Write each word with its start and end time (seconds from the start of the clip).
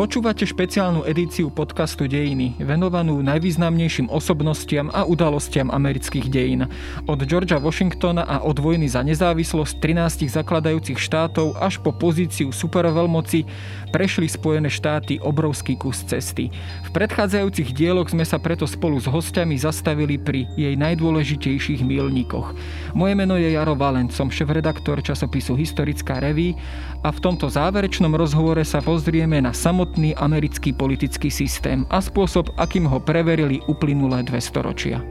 Počúvate 0.00 0.48
špeciálnu 0.48 1.04
edíciu 1.04 1.52
podcastu 1.52 2.08
Dejiny, 2.08 2.56
venovanú 2.56 3.20
najvýznamnejším 3.20 4.08
osobnostiam 4.08 4.88
a 4.96 5.04
udalostiam 5.04 5.68
amerických 5.68 6.26
dejín. 6.32 6.64
Od 7.04 7.20
Georgia 7.28 7.60
Washingtona 7.60 8.24
a 8.24 8.40
od 8.40 8.56
vojny 8.56 8.88
za 8.88 9.04
nezávislosť 9.04 9.76
13 9.76 10.24
zakladajúcich 10.32 10.96
štátov 10.96 11.52
až 11.60 11.84
po 11.84 11.92
pozíciu 11.92 12.48
superveľmoci 12.48 13.44
prešli 13.92 14.24
Spojené 14.24 14.72
štáty 14.72 15.20
obrovský 15.20 15.76
kus 15.76 16.00
cesty. 16.08 16.48
V 16.88 16.90
predchádzajúcich 16.96 17.76
dieloch 17.76 18.08
sme 18.08 18.24
sa 18.24 18.40
preto 18.40 18.64
spolu 18.64 18.96
s 18.96 19.04
hostiami 19.04 19.60
zastavili 19.60 20.16
pri 20.16 20.48
jej 20.56 20.80
najdôležitejších 20.80 21.84
milníkoch. 21.84 22.56
Moje 22.96 23.12
meno 23.12 23.36
je 23.36 23.52
Jaro 23.52 23.76
Valent, 23.76 24.08
som 24.16 24.32
šéf-redaktor 24.32 25.04
časopisu 25.04 25.60
Historická 25.60 26.24
reví 26.24 26.56
a 27.04 27.12
v 27.12 27.20
tomto 27.20 27.52
záverečnom 27.52 28.16
rozhovore 28.16 28.64
sa 28.64 28.80
pozrieme 28.80 29.44
na 29.44 29.52
samotný 29.52 29.89
samotný 29.90 30.14
americký 30.22 30.70
politický 30.70 31.34
systém 31.34 31.82
a 31.90 31.98
spôsob, 31.98 32.54
akým 32.62 32.86
ho 32.86 33.02
preverili 33.02 33.58
uplynulé 33.66 34.22
dve 34.22 34.38
storočia. 34.38 35.02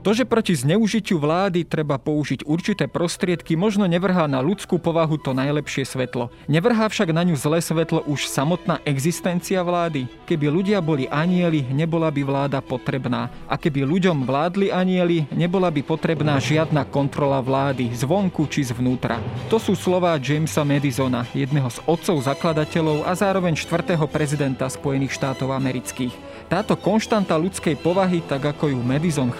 To, 0.00 0.16
že 0.16 0.24
proti 0.24 0.56
zneužitiu 0.56 1.20
vlády 1.20 1.60
treba 1.68 2.00
použiť 2.00 2.48
určité 2.48 2.88
prostriedky, 2.88 3.52
možno 3.52 3.84
nevrhá 3.84 4.24
na 4.24 4.40
ľudskú 4.40 4.80
povahu 4.80 5.20
to 5.20 5.36
najlepšie 5.36 5.84
svetlo. 5.84 6.32
Nevrhá 6.48 6.88
však 6.88 7.12
na 7.12 7.20
ňu 7.20 7.36
zlé 7.36 7.60
svetlo 7.60 8.00
už 8.08 8.24
samotná 8.24 8.80
existencia 8.88 9.60
vlády. 9.60 10.08
Keby 10.24 10.48
ľudia 10.48 10.80
boli 10.80 11.04
anieli, 11.04 11.68
nebola 11.68 12.08
by 12.08 12.22
vláda 12.24 12.64
potrebná. 12.64 13.28
A 13.44 13.60
keby 13.60 13.84
ľuďom 13.84 14.24
vládli 14.24 14.72
anieli, 14.72 15.28
nebola 15.36 15.68
by 15.68 15.84
potrebná 15.84 16.40
žiadna 16.40 16.88
kontrola 16.88 17.44
vlády, 17.44 17.92
zvonku 17.92 18.48
či 18.48 18.64
zvnútra. 18.72 19.20
To 19.52 19.60
sú 19.60 19.76
slová 19.76 20.16
Jamesa 20.16 20.64
Madisona, 20.64 21.28
jedného 21.36 21.68
z 21.68 21.76
otcov 21.84 22.24
zakladateľov 22.24 23.04
a 23.04 23.12
zároveň 23.12 23.52
štvrtého 23.52 24.08
prezidenta 24.08 24.64
Spojených 24.64 25.12
štátov 25.12 25.52
amerických. 25.52 26.32
Táto 26.50 26.74
konštanta 26.74 27.38
ľudskej 27.38 27.78
povahy, 27.78 28.26
tak 28.26 28.42
ako 28.42 28.74
ju 28.74 28.78
Madison 28.82 29.30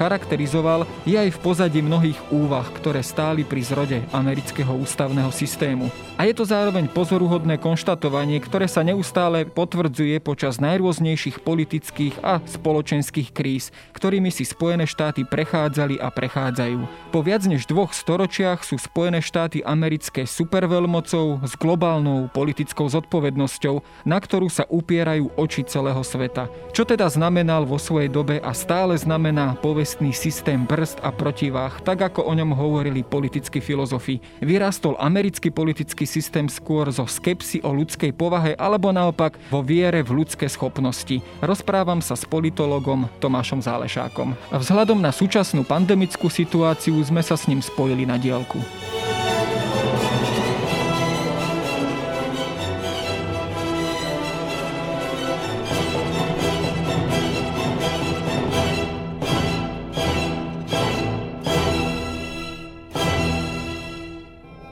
charakterizoval, 0.50 0.86
je 1.06 1.14
aj 1.14 1.30
v 1.30 1.42
pozadí 1.42 1.80
mnohých 1.80 2.18
úvah, 2.34 2.66
ktoré 2.66 3.06
stáli 3.06 3.46
pri 3.46 3.62
zrode 3.62 3.98
amerického 4.10 4.74
ústavného 4.74 5.30
systému. 5.30 5.86
A 6.18 6.28
je 6.28 6.36
to 6.36 6.44
zároveň 6.44 6.90
pozoruhodné 6.90 7.56
konštatovanie, 7.56 8.36
ktoré 8.42 8.68
sa 8.68 8.84
neustále 8.84 9.48
potvrdzuje 9.48 10.20
počas 10.20 10.60
najrôznejších 10.60 11.40
politických 11.40 12.20
a 12.20 12.44
spoločenských 12.44 13.32
kríz, 13.32 13.72
ktorými 13.96 14.28
si 14.28 14.44
Spojené 14.44 14.84
štáty 14.84 15.24
prechádzali 15.24 15.96
a 15.96 16.12
prechádzajú. 16.12 16.80
Po 17.14 17.20
viac 17.24 17.46
než 17.48 17.64
dvoch 17.64 17.96
storočiach 17.96 18.66
sú 18.66 18.76
Spojené 18.76 19.24
štáty 19.24 19.64
americké 19.64 20.28
superveľmocou 20.28 21.46
s 21.46 21.52
globálnou 21.56 22.28
politickou 22.34 22.90
zodpovednosťou, 22.92 24.04
na 24.04 24.18
ktorú 24.20 24.52
sa 24.52 24.68
upierajú 24.68 25.32
oči 25.40 25.64
celého 25.64 26.04
sveta. 26.04 26.52
Čo 26.76 26.84
teda 26.84 27.08
znamenal 27.08 27.64
vo 27.64 27.80
svojej 27.80 28.12
dobe 28.12 28.36
a 28.44 28.52
stále 28.52 28.92
znamená 29.00 29.56
povestný 29.56 30.12
systém 30.12 30.39
brzd 30.42 31.04
a 31.04 31.12
protivách, 31.12 31.84
tak 31.84 32.00
ako 32.00 32.24
o 32.24 32.32
ňom 32.32 32.56
hovorili 32.56 33.04
politickí 33.04 33.60
filozofi. 33.60 34.24
Vyrastol 34.40 34.96
americký 34.96 35.52
politický 35.52 36.08
systém 36.08 36.48
skôr 36.48 36.88
zo 36.88 37.04
skepsy 37.04 37.60
o 37.60 37.74
ľudskej 37.76 38.16
povahe 38.16 38.56
alebo 38.56 38.88
naopak 38.94 39.36
vo 39.52 39.60
viere 39.60 40.00
v 40.00 40.24
ľudské 40.24 40.48
schopnosti. 40.48 41.20
Rozprávam 41.44 42.00
sa 42.00 42.16
s 42.16 42.24
politologom 42.24 43.10
Tomášom 43.20 43.60
Zálešákom. 43.60 44.32
Vzhľadom 44.54 45.04
na 45.04 45.12
súčasnú 45.12 45.66
pandemickú 45.66 46.32
situáciu 46.32 46.96
sme 47.04 47.20
sa 47.20 47.36
s 47.36 47.44
ním 47.44 47.60
spojili 47.60 48.08
na 48.08 48.16
dielku. 48.16 48.62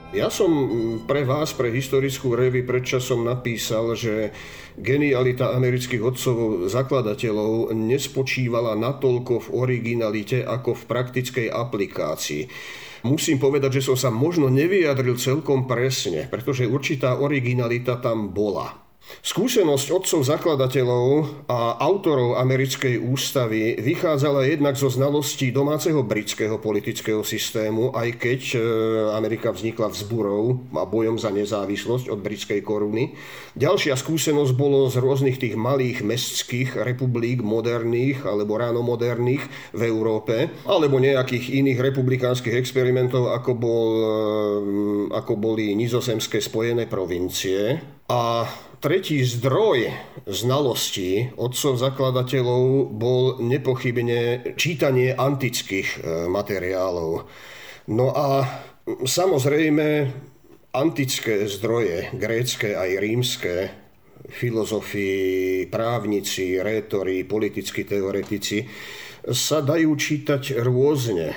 Ja 0.09 0.33
som 0.33 0.49
pre 1.05 1.21
vás, 1.29 1.53
pre 1.53 1.69
historickú 1.69 2.33
revy 2.33 2.65
predčasom 2.65 3.29
napísal, 3.29 3.93
že 3.93 4.33
genialita 4.81 5.53
amerických 5.53 6.01
otcov 6.01 6.65
zakladateľov 6.73 7.77
nespočívala 7.77 8.73
natoľko 8.81 9.45
v 9.45 9.49
originalite 9.53 10.41
ako 10.41 10.73
v 10.81 10.83
praktickej 10.89 11.47
aplikácii. 11.53 12.49
Musím 13.05 13.37
povedať, 13.37 13.85
že 13.85 13.93
som 13.93 14.01
sa 14.01 14.09
možno 14.09 14.49
nevyjadril 14.49 15.21
celkom 15.21 15.69
presne, 15.69 16.25
pretože 16.25 16.65
určitá 16.65 17.21
originalita 17.21 18.01
tam 18.01 18.33
bola. 18.33 18.88
Skúsenosť 19.19 19.89
otcov 19.91 20.21
zakladateľov 20.21 21.07
a 21.51 21.81
autorov 21.81 22.39
americkej 22.39 23.03
ústavy 23.03 23.81
vychádzala 23.81 24.47
jednak 24.47 24.79
zo 24.79 24.93
znalostí 24.93 25.51
domáceho 25.51 26.05
britského 26.07 26.61
politického 26.61 27.25
systému, 27.27 27.91
aj 27.97 28.09
keď 28.21 28.41
e, 28.55 28.59
Amerika 29.17 29.51
vznikla 29.51 29.91
vzburou 29.91 30.61
a 30.77 30.87
bojom 30.87 31.17
za 31.17 31.35
nezávislosť 31.35 32.13
od 32.13 32.21
britskej 32.21 32.61
koruny. 32.63 33.17
Ďalšia 33.57 33.99
skúsenosť 33.99 34.53
bolo 34.55 34.87
z 34.87 35.03
rôznych 35.03 35.41
tých 35.41 35.59
malých 35.59 36.05
mestských 36.05 36.79
republik 36.79 37.43
moderných 37.43 38.23
alebo 38.23 38.61
ráno 38.61 38.87
moderných 38.87 39.43
v 39.73 39.83
Európe, 39.89 40.53
alebo 40.69 41.03
nejakých 41.03 41.59
iných 41.59 41.81
republikánskych 41.81 42.55
experimentov, 42.55 43.35
ako, 43.35 43.53
bol, 43.57 43.89
e, 43.99 44.11
ako 45.17 45.33
boli 45.35 45.75
nizozemské 45.75 46.39
spojené 46.39 46.87
provincie. 46.87 47.98
A 48.09 48.49
Tretí 48.79 49.27
zdroj 49.27 49.91
znalostí 50.31 51.35
otcov 51.35 51.83
zakladateľov 51.83 52.95
bol 52.95 53.43
nepochybne 53.43 54.55
čítanie 54.55 55.11
antických 55.19 55.89
e, 55.99 56.31
materiálov. 56.31 57.27
No 57.91 58.07
a 58.15 58.47
samozrejme 59.03 60.15
antické 60.71 61.51
zdroje, 61.51 62.15
grécké 62.15 62.79
aj 62.79 62.91
rímske, 63.03 63.55
filozofii, 64.31 65.67
právnici, 65.67 66.63
rétori, 66.63 67.27
politickí 67.27 67.83
teoretici, 67.83 68.63
sa 69.27 69.59
dajú 69.59 69.91
čítať 69.99 70.55
rôzne. 70.63 71.35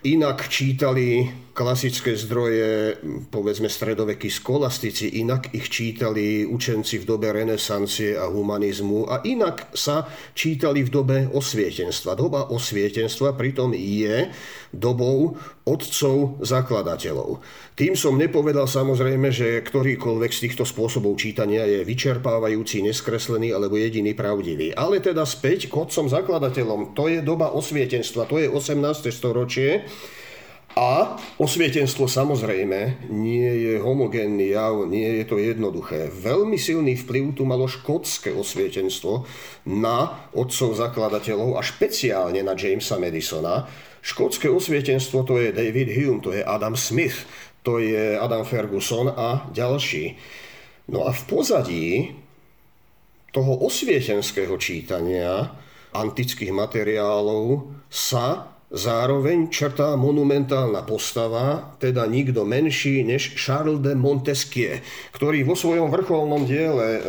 Inak 0.00 0.48
čítali 0.48 1.28
klasické 1.52 2.16
zdroje, 2.16 2.96
povedzme 3.28 3.68
stredovekí 3.68 4.32
skolastici, 4.32 5.20
inak 5.20 5.52
ich 5.52 5.68
čítali 5.68 6.48
učenci 6.48 7.04
v 7.04 7.04
dobe 7.04 7.28
renesancie 7.28 8.16
a 8.16 8.24
humanizmu 8.32 9.12
a 9.12 9.20
inak 9.28 9.68
sa 9.76 10.08
čítali 10.32 10.80
v 10.80 10.88
dobe 10.88 11.18
osvietenstva. 11.28 12.16
Doba 12.16 12.48
osvietenstva 12.48 13.36
pritom 13.36 13.76
je 13.76 14.32
dobou 14.72 15.36
otcov 15.70 16.42
zakladateľov. 16.42 17.38
Tým 17.78 17.94
som 17.94 18.18
nepovedal 18.18 18.66
samozrejme, 18.66 19.30
že 19.30 19.62
ktorýkoľvek 19.62 20.30
z 20.34 20.42
týchto 20.50 20.66
spôsobov 20.66 21.14
čítania 21.14 21.62
je 21.62 21.86
vyčerpávajúci, 21.86 22.82
neskreslený 22.82 23.54
alebo 23.54 23.78
jediný 23.78 24.10
pravdivý. 24.18 24.74
Ale 24.74 24.98
teda 24.98 25.22
späť 25.22 25.70
k 25.70 25.78
otcom 25.78 26.10
zakladateľom. 26.10 26.98
To 26.98 27.06
je 27.06 27.22
doba 27.22 27.54
osvietenstva, 27.54 28.26
to 28.26 28.42
je 28.42 28.50
18. 28.50 29.14
storočie. 29.14 29.86
A 30.78 31.18
osvietenstvo 31.42 32.06
samozrejme 32.06 33.10
nie 33.10 33.50
je 33.66 33.74
homogénny 33.82 34.54
jav, 34.54 34.86
nie 34.86 35.18
je 35.18 35.24
to 35.26 35.42
jednoduché. 35.42 36.06
Veľmi 36.14 36.54
silný 36.54 36.94
vplyv 36.94 37.34
tu 37.34 37.42
malo 37.42 37.66
škótske 37.66 38.30
osvietenstvo 38.30 39.26
na 39.66 40.30
otcov 40.30 40.78
zakladateľov 40.78 41.58
a 41.58 41.62
špeciálne 41.66 42.38
na 42.46 42.54
Jamesa 42.54 43.02
Madisona. 43.02 43.66
Škótske 44.00 44.48
osvietenstvo 44.48 45.22
to 45.28 45.38
je 45.38 45.52
David 45.52 45.92
Hume, 45.92 46.20
to 46.24 46.32
je 46.32 46.44
Adam 46.44 46.76
Smith, 46.76 47.28
to 47.62 47.78
je 47.78 48.16
Adam 48.16 48.44
Ferguson 48.44 49.12
a 49.12 49.48
ďalší. 49.52 50.16
No 50.88 51.04
a 51.06 51.12
v 51.12 51.22
pozadí 51.28 51.88
toho 53.30 53.62
osvietenského 53.62 54.56
čítania 54.58 55.54
antických 55.94 56.50
materiálov 56.50 57.70
sa 57.90 58.58
Zároveň 58.70 59.50
črtá 59.50 59.98
monumentálna 59.98 60.86
postava, 60.86 61.74
teda 61.82 62.06
nikto 62.06 62.46
menší 62.46 63.02
než 63.02 63.34
Charles 63.34 63.82
de 63.82 63.98
Montesquieu, 63.98 64.78
ktorý 65.10 65.42
vo 65.42 65.58
svojom 65.58 65.90
vrcholnom 65.90 66.46
diele 66.46 66.88
e, 66.96 67.00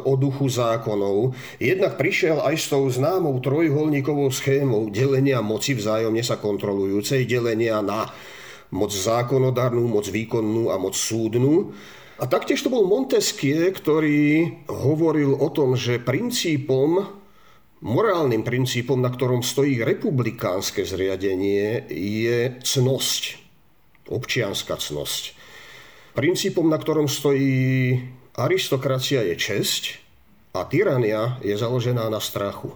o 0.00 0.16
duchu 0.16 0.48
zákonov 0.48 1.36
jednak 1.60 2.00
prišiel 2.00 2.40
aj 2.40 2.56
s 2.56 2.72
tou 2.72 2.88
známou 2.88 3.36
trojholníkovou 3.36 4.32
schémou 4.32 4.88
delenia 4.88 5.44
moci 5.44 5.76
vzájomne 5.76 6.24
sa 6.24 6.40
kontrolujúcej, 6.40 7.28
delenia 7.28 7.84
na 7.84 8.08
moc 8.72 8.88
zákonodárnu, 8.88 9.92
moc 9.92 10.08
výkonnú 10.08 10.72
a 10.72 10.80
moc 10.80 10.96
súdnu. 10.96 11.68
A 12.16 12.24
taktiež 12.24 12.64
to 12.64 12.72
bol 12.72 12.88
Montesquieu, 12.88 13.68
ktorý 13.68 14.56
hovoril 14.72 15.36
o 15.36 15.52
tom, 15.52 15.76
že 15.76 16.00
princípom 16.00 17.19
morálnym 17.80 18.44
princípom, 18.44 19.00
na 19.00 19.08
ktorom 19.08 19.40
stojí 19.40 19.80
republikánske 19.80 20.84
zriadenie, 20.84 21.88
je 21.88 22.60
cnosť, 22.60 23.40
občianská 24.12 24.76
cnosť. 24.76 25.36
Princípom, 26.12 26.68
na 26.68 26.76
ktorom 26.76 27.08
stojí 27.08 27.96
aristokracia, 28.36 29.24
je 29.24 29.34
česť 29.36 29.82
a 30.52 30.66
tyrania 30.66 31.40
je 31.40 31.56
založená 31.56 32.10
na 32.12 32.20
strachu. 32.20 32.74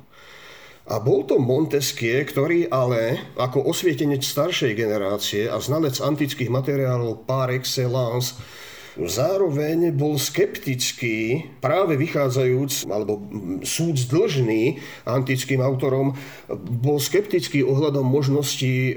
A 0.85 1.01
bol 1.01 1.25
to 1.25 1.41
Montesquieu, 1.41 2.29
ktorý 2.29 2.69
ale 2.69 3.17
ako 3.41 3.65
osvietenec 3.73 4.21
staršej 4.21 4.77
generácie 4.77 5.49
a 5.49 5.57
znalec 5.57 5.97
antických 5.97 6.53
materiálov 6.53 7.25
par 7.25 7.49
excellence 7.49 8.37
zároveň 8.95 9.91
bol 9.91 10.15
skeptický, 10.15 11.51
práve 11.59 11.99
vychádzajúc, 11.99 12.87
alebo 12.87 13.19
súd 13.67 13.99
dlžný 14.07 14.79
antickým 15.03 15.59
autorom, 15.59 16.15
bol 16.79 17.03
skeptický 17.03 17.67
ohľadom 17.67 18.07
možnosti 18.07 18.71
e, 18.71 18.95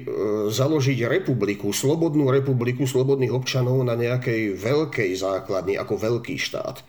založiť 0.54 1.10
republiku, 1.10 1.74
slobodnú 1.74 2.30
republiku 2.30 2.86
slobodných 2.86 3.34
občanov 3.34 3.82
na 3.82 3.98
nejakej 3.98 4.54
veľkej 4.54 5.12
základni, 5.18 5.76
ako 5.82 5.98
veľký 5.98 6.38
štát 6.38 6.86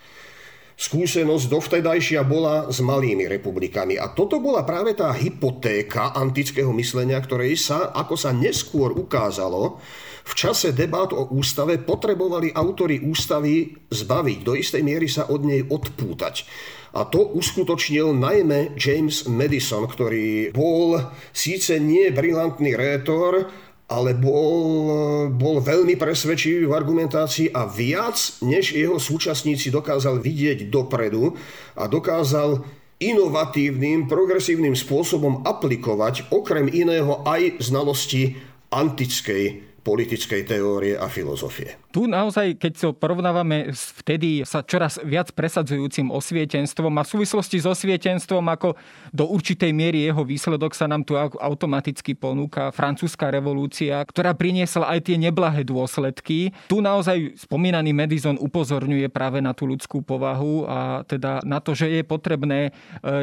skúsenosť 0.78 1.50
dovtedajšia 1.50 2.22
bola 2.22 2.70
s 2.70 2.78
malými 2.78 3.26
republikami. 3.26 3.98
A 3.98 4.14
toto 4.14 4.38
bola 4.38 4.62
práve 4.62 4.94
tá 4.94 5.10
hypotéka 5.10 6.14
antického 6.14 6.70
myslenia, 6.78 7.18
ktorej 7.18 7.58
sa, 7.58 7.90
ako 7.90 8.14
sa 8.14 8.30
neskôr 8.30 8.94
ukázalo, 8.94 9.82
v 10.28 10.32
čase 10.36 10.76
debát 10.76 11.16
o 11.16 11.32
ústave 11.32 11.80
potrebovali 11.80 12.52
autory 12.52 13.00
ústavy 13.00 13.72
zbaviť, 13.88 14.38
do 14.44 14.52
istej 14.52 14.84
miery 14.84 15.08
sa 15.08 15.24
od 15.32 15.40
nej 15.40 15.64
odpútať. 15.64 16.44
A 16.92 17.08
to 17.08 17.32
uskutočnil 17.32 18.12
najmä 18.12 18.76
James 18.76 19.24
Madison, 19.24 19.88
ktorý 19.88 20.52
bol 20.52 21.00
síce 21.32 21.80
nie 21.80 22.12
brilantný 22.12 22.76
rétor, 22.76 23.48
ale 23.88 24.12
bol, 24.12 25.32
bol 25.32 25.64
veľmi 25.64 25.96
presvedčivý 25.96 26.68
v 26.68 26.76
argumentácii 26.76 27.48
a 27.56 27.64
viac 27.64 28.20
než 28.44 28.76
jeho 28.76 29.00
súčasníci 29.00 29.72
dokázal 29.72 30.20
vidieť 30.20 30.68
dopredu 30.68 31.32
a 31.72 31.88
dokázal 31.88 32.68
inovatívnym, 33.00 34.04
progresívnym 34.04 34.76
spôsobom 34.76 35.40
aplikovať 35.48 36.28
okrem 36.28 36.68
iného 36.68 37.24
aj 37.24 37.64
znalosti 37.64 38.36
antickej 38.68 39.67
politickej 39.88 40.44
teórie 40.44 41.00
a 41.00 41.08
filozofie. 41.08 41.87
Tu 41.88 42.04
naozaj, 42.04 42.60
keď 42.60 42.72
to 42.76 42.88
porovnávame 42.92 43.72
s 43.72 43.96
vtedy 43.96 44.44
sa 44.44 44.60
čoraz 44.60 45.00
viac 45.00 45.32
presadzujúcim 45.32 46.12
osvietenstvom 46.12 46.92
a 46.92 47.00
v 47.00 47.12
súvislosti 47.16 47.56
s 47.56 47.64
osvietenstvom, 47.64 48.44
ako 48.44 48.76
do 49.08 49.24
určitej 49.24 49.72
miery 49.72 50.04
jeho 50.04 50.20
výsledok 50.20 50.76
sa 50.76 50.84
nám 50.84 51.08
tu 51.08 51.16
automaticky 51.16 52.12
ponúka 52.12 52.68
francúzska 52.76 53.32
revolúcia, 53.32 54.04
ktorá 54.04 54.36
priniesla 54.36 54.84
aj 54.84 55.08
tie 55.08 55.16
neblahé 55.16 55.64
dôsledky. 55.64 56.52
Tu 56.68 56.76
naozaj 56.76 57.40
spomínaný 57.48 57.96
Madison 57.96 58.36
upozorňuje 58.36 59.08
práve 59.08 59.40
na 59.40 59.56
tú 59.56 59.64
ľudskú 59.64 60.04
povahu 60.04 60.68
a 60.68 61.08
teda 61.08 61.40
na 61.48 61.56
to, 61.64 61.72
že 61.72 61.88
je 61.88 62.04
potrebné 62.04 62.68
e, 62.68 62.70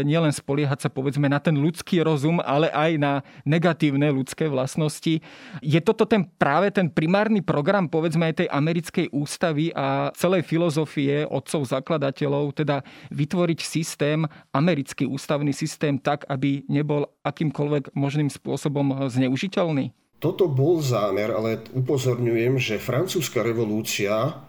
nielen 0.01 0.33
spoliehať 0.33 0.85
sa 0.85 0.89
povedzme 0.89 1.29
na 1.29 1.38
ten 1.38 1.53
ľudský 1.53 2.01
rozum, 2.01 2.41
ale 2.41 2.73
aj 2.73 2.91
na 2.97 3.13
negatívne 3.45 4.09
ľudské 4.09 4.50
vlastnosti. 4.50 5.21
Je 5.61 5.79
toto 5.85 6.09
ten 6.09 6.25
práve 6.25 6.73
ten 6.73 6.89
primárny 6.89 7.45
program 7.45 7.85
povedzme 7.85 8.25
aj 8.33 8.41
tej 8.41 8.47
americkej 8.56 9.12
ústavy 9.12 9.75
a 9.75 10.16
celej 10.16 10.48
filozofie 10.48 11.28
otcov 11.28 11.68
zakladateľov, 11.68 12.56
teda 12.56 12.80
vytvoriť 13.12 13.60
systém, 13.60 14.24
americký 14.56 15.04
ústavný 15.04 15.52
systém 15.52 16.00
tak, 16.00 16.24
aby 16.31 16.63
nebol 16.72 17.12
akýmkoľvek 17.28 17.92
možným 17.92 18.31
spôsobom 18.31 19.12
zneužiteľný? 19.12 19.92
Toto 20.24 20.48
bol 20.48 20.80
zámer, 20.80 21.36
ale 21.36 21.60
upozorňujem, 21.75 22.56
že 22.56 22.80
francúzska 22.80 23.44
revolúcia 23.44 24.48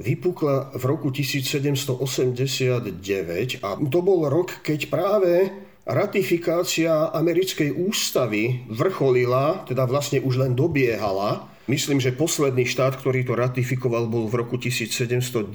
vypukla 0.00 0.72
v 0.72 0.82
roku 0.88 1.12
1789 1.12 3.60
a 3.60 3.68
to 3.76 4.00
bol 4.00 4.24
rok, 4.26 4.64
keď 4.64 4.88
práve 4.88 5.52
ratifikácia 5.84 7.12
americkej 7.12 7.76
ústavy 7.76 8.64
vrcholila, 8.72 9.68
teda 9.68 9.84
vlastne 9.84 10.24
už 10.24 10.48
len 10.48 10.56
dobiehala 10.56 11.51
Myslím, 11.70 12.02
že 12.02 12.10
posledný 12.10 12.66
štát, 12.66 12.98
ktorý 12.98 13.22
to 13.22 13.38
ratifikoval, 13.38 14.10
bol 14.10 14.26
v 14.26 14.42
roku 14.42 14.58
1790 14.58 15.54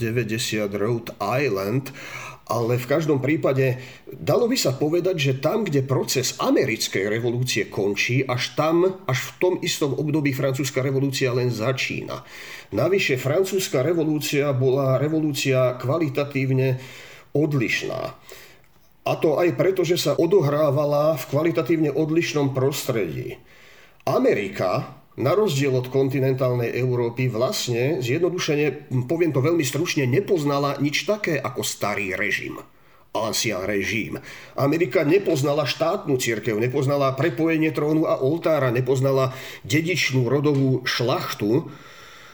Rhode 0.71 1.11
Island, 1.19 1.91
ale 2.47 2.79
v 2.79 2.87
každom 2.87 3.19
prípade 3.19 3.75
dalo 4.07 4.47
by 4.47 4.55
sa 4.55 4.71
povedať, 4.71 5.19
že 5.19 5.33
tam, 5.43 5.67
kde 5.67 5.83
proces 5.83 6.39
americkej 6.39 7.11
revolúcie 7.11 7.67
končí, 7.67 8.23
až 8.23 8.55
tam, 8.55 9.03
až 9.03 9.19
v 9.19 9.31
tom 9.35 9.53
istom 9.59 9.91
období 9.99 10.31
francúzska 10.31 10.79
revolúcia 10.79 11.35
len 11.35 11.51
začína. 11.51 12.23
Navyše 12.71 13.19
francúzska 13.19 13.83
revolúcia 13.83 14.55
bola 14.55 14.95
revolúcia 14.95 15.75
kvalitatívne 15.75 16.79
odlišná. 17.35 18.15
A 19.07 19.11
to 19.19 19.39
aj 19.39 19.55
preto, 19.59 19.83
že 19.83 19.99
sa 19.99 20.15
odohrávala 20.15 21.19
v 21.19 21.23
kvalitatívne 21.31 21.91
odlišnom 21.91 22.55
prostredí. 22.55 23.39
Amerika 24.07 25.03
na 25.17 25.33
rozdiel 25.33 25.73
od 25.73 25.89
kontinentálnej 25.89 26.77
Európy 26.77 27.25
vlastne, 27.27 27.99
zjednodušene, 28.05 28.93
poviem 29.09 29.33
to 29.33 29.41
veľmi 29.41 29.65
stručne, 29.65 30.05
nepoznala 30.05 30.77
nič 30.77 31.09
také 31.09 31.41
ako 31.41 31.65
starý 31.65 32.13
režim. 32.13 32.61
Ancien 33.17 33.65
režim. 33.65 34.21
Amerika 34.53 35.01
nepoznala 35.01 35.65
štátnu 35.65 36.21
církev, 36.21 36.53
nepoznala 36.61 37.17
prepojenie 37.17 37.73
trónu 37.73 38.05
a 38.05 38.21
oltára, 38.21 38.69
nepoznala 38.69 39.33
dedičnú 39.65 40.29
rodovú 40.29 40.85
šlachtu, 40.85 41.65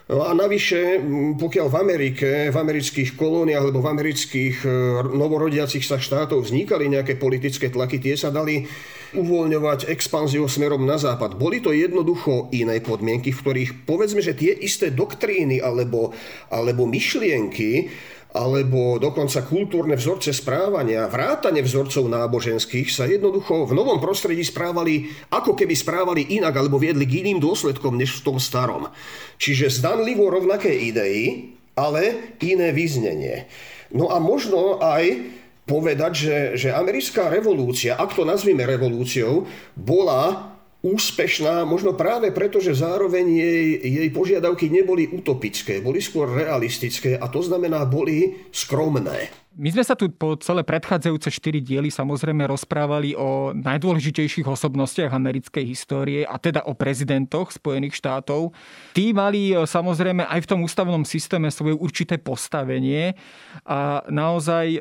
No 0.04 0.28
a 0.28 0.36
navyše, 0.36 1.00
pokiaľ 1.40 1.68
v 1.72 1.80
Amerike, 1.80 2.30
v 2.52 2.58
amerických 2.60 3.16
kolóniách 3.16 3.72
alebo 3.72 3.80
v 3.80 3.92
amerických 3.96 4.56
e, 4.60 4.68
novorodiacich 5.16 5.80
sa 5.80 5.96
štátov 5.96 6.44
vznikali 6.44 6.92
nejaké 6.92 7.16
politické 7.16 7.72
tlaky, 7.72 8.04
tie 8.04 8.20
sa 8.20 8.28
dali 8.28 8.68
uvoľňovať 9.14 9.90
expanziou 9.90 10.50
smerom 10.50 10.84
na 10.84 10.98
západ. 10.98 11.38
Boli 11.38 11.62
to 11.62 11.72
jednoducho 11.72 12.50
iné 12.52 12.82
podmienky, 12.82 13.32
v 13.32 13.42
ktorých 13.42 13.72
povedzme, 13.86 14.20
že 14.20 14.38
tie 14.38 14.52
isté 14.52 14.90
doktríny 14.90 15.62
alebo, 15.62 16.14
alebo 16.50 16.90
myšlienky 16.90 17.94
alebo 18.34 18.98
dokonca 18.98 19.46
kultúrne 19.46 19.94
vzorce 19.94 20.34
správania, 20.34 21.06
vrátane 21.06 21.62
vzorcov 21.62 22.10
náboženských 22.10 22.90
sa 22.90 23.06
jednoducho 23.06 23.70
v 23.70 23.78
novom 23.78 24.02
prostredí 24.02 24.42
správali, 24.42 25.06
ako 25.30 25.54
keby 25.54 25.78
správali 25.78 26.34
inak 26.34 26.58
alebo 26.58 26.82
viedli 26.82 27.06
k 27.06 27.22
iným 27.22 27.38
dôsledkom 27.38 27.94
než 27.94 28.18
v 28.20 28.34
tom 28.34 28.38
starom. 28.42 28.90
Čiže 29.38 29.78
zdanlivo 29.78 30.34
rovnaké 30.34 30.74
idei, 30.74 31.54
ale 31.78 32.34
iné 32.42 32.74
význenie. 32.74 33.46
No 33.94 34.10
a 34.10 34.18
možno 34.18 34.82
aj 34.82 35.30
povedať, 35.64 36.12
že, 36.14 36.38
že 36.60 36.70
americká 36.76 37.32
revolúcia, 37.32 37.96
ak 37.96 38.16
to 38.16 38.28
nazvime 38.28 38.68
revolúciou, 38.68 39.48
bola 39.76 40.54
úspešná, 40.84 41.64
možno 41.64 41.96
práve 41.96 42.28
preto, 42.36 42.60
že 42.60 42.76
zároveň 42.76 43.26
jej, 43.32 43.68
jej 43.80 44.10
požiadavky 44.12 44.68
neboli 44.68 45.08
utopické, 45.08 45.80
boli 45.80 46.04
skôr 46.04 46.28
realistické 46.28 47.16
a 47.16 47.32
to 47.32 47.40
znamená, 47.40 47.88
boli 47.88 48.44
skromné. 48.52 49.43
My 49.54 49.70
sme 49.70 49.86
sa 49.86 49.94
tu 49.94 50.10
po 50.10 50.34
celé 50.42 50.66
predchádzajúce 50.66 51.30
4 51.30 51.62
diely 51.62 51.94
samozrejme 51.94 52.42
rozprávali 52.50 53.14
o 53.14 53.54
najdôležitejších 53.54 54.50
osobnostiach 54.50 55.14
americkej 55.14 55.62
histórie 55.62 56.26
a 56.26 56.42
teda 56.42 56.66
o 56.66 56.74
prezidentoch 56.74 57.54
Spojených 57.54 57.94
štátov. 57.94 58.50
Tí 58.98 59.14
mali 59.14 59.54
e, 59.54 59.62
samozrejme 59.62 60.26
aj 60.26 60.40
v 60.42 60.50
tom 60.50 60.66
ústavnom 60.66 61.06
systéme 61.06 61.54
svoje 61.54 61.78
určité 61.78 62.18
postavenie 62.18 63.14
a 63.62 64.02
naozaj 64.10 64.66
e, 64.74 64.80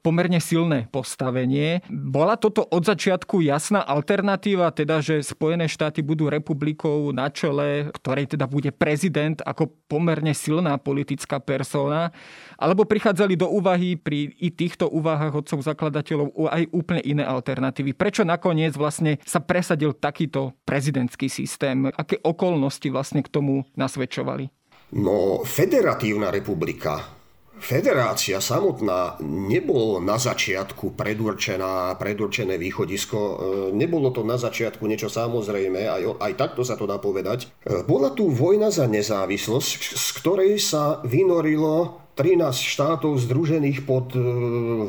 pomerne 0.00 0.40
silné 0.40 0.88
postavenie. 0.88 1.84
Bola 1.92 2.40
toto 2.40 2.64
od 2.64 2.88
začiatku 2.88 3.44
jasná 3.44 3.84
alternatíva, 3.84 4.72
teda 4.72 5.04
že 5.04 5.20
Spojené 5.20 5.68
štáty 5.68 6.00
budú 6.00 6.32
republikou 6.32 7.12
na 7.12 7.28
čele, 7.28 7.92
ktorej 7.92 8.32
teda 8.32 8.48
bude 8.48 8.72
prezident 8.72 9.44
ako 9.44 9.76
pomerne 9.92 10.32
silná 10.32 10.80
politická 10.80 11.36
persona, 11.36 12.16
alebo 12.56 12.88
prichádzali 12.88 13.36
do 13.36 13.48
úvahy 13.48 13.96
pri 13.96 14.32
i 14.40 14.48
týchto 14.52 14.88
úvahách 14.88 15.44
odcov 15.44 15.60
zakladateľov 15.64 16.32
aj 16.48 16.62
úplne 16.72 17.02
iné 17.04 17.24
alternatívy. 17.24 17.92
Prečo 17.92 18.24
nakoniec 18.24 18.76
vlastne 18.76 19.20
sa 19.24 19.40
presadil 19.40 19.96
takýto 19.96 20.56
prezidentský 20.64 21.28
systém? 21.28 21.88
Aké 21.92 22.20
okolnosti 22.20 22.88
vlastne 22.88 23.20
k 23.20 23.32
tomu 23.32 23.64
nasvedčovali? 23.76 24.48
No, 24.96 25.42
federatívna 25.42 26.30
republika 26.30 27.16
Federácia 27.56 28.36
samotná 28.36 29.16
nebolo 29.24 29.96
na 29.96 30.20
začiatku 30.20 30.92
predurčená, 30.92 31.96
predurčené 31.96 32.60
východisko. 32.60 33.16
E, 33.16 33.34
nebolo 33.72 34.12
to 34.12 34.20
na 34.28 34.36
začiatku 34.36 34.84
niečo 34.84 35.08
samozrejme, 35.08 35.88
aj, 35.88 36.20
aj 36.20 36.32
takto 36.36 36.60
sa 36.68 36.76
to 36.76 36.84
dá 36.84 37.00
povedať. 37.00 37.48
E, 37.64 37.80
bola 37.88 38.12
tu 38.12 38.28
vojna 38.28 38.68
za 38.68 38.84
nezávislosť, 38.84 39.96
z 39.96 40.06
ktorej 40.20 40.60
sa 40.60 41.00
vynorilo 41.08 42.05
13 42.16 42.48
štátov 42.56 43.20
združených 43.20 43.84
pod 43.84 44.16
e, 44.16 44.20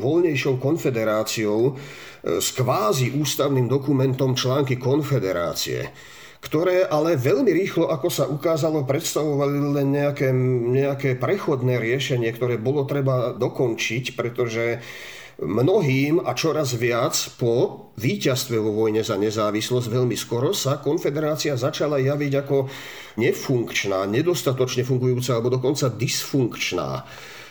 voľnejšou 0.00 0.56
konfederáciou, 0.56 1.76
s 2.18 2.50
kvázi 2.50 3.14
ústavným 3.14 3.70
dokumentom 3.70 4.34
články 4.34 4.74
konfederácie 4.74 5.86
ktoré 6.38 6.86
ale 6.86 7.18
veľmi 7.18 7.50
rýchlo, 7.50 7.90
ako 7.90 8.08
sa 8.08 8.24
ukázalo, 8.30 8.86
predstavovali 8.86 9.58
len 9.74 9.88
nejaké, 9.90 10.30
nejaké 10.70 11.18
prechodné 11.18 11.82
riešenie, 11.82 12.30
ktoré 12.30 12.62
bolo 12.62 12.86
treba 12.86 13.34
dokončiť, 13.34 14.14
pretože 14.14 14.78
mnohým 15.38 16.18
a 16.26 16.34
čoraz 16.34 16.74
viac 16.74 17.14
po 17.38 17.86
víťazstve 17.94 18.58
vo 18.58 18.74
vojne 18.74 19.06
za 19.06 19.14
nezávislosť 19.14 19.86
veľmi 19.86 20.18
skoro 20.18 20.50
sa 20.50 20.82
konfederácia 20.82 21.54
začala 21.54 22.02
javiť 22.02 22.32
ako 22.42 22.56
nefunkčná, 23.22 24.02
nedostatočne 24.10 24.82
fungujúca 24.82 25.38
alebo 25.38 25.54
dokonca 25.54 25.90
dysfunkčná. 25.94 27.06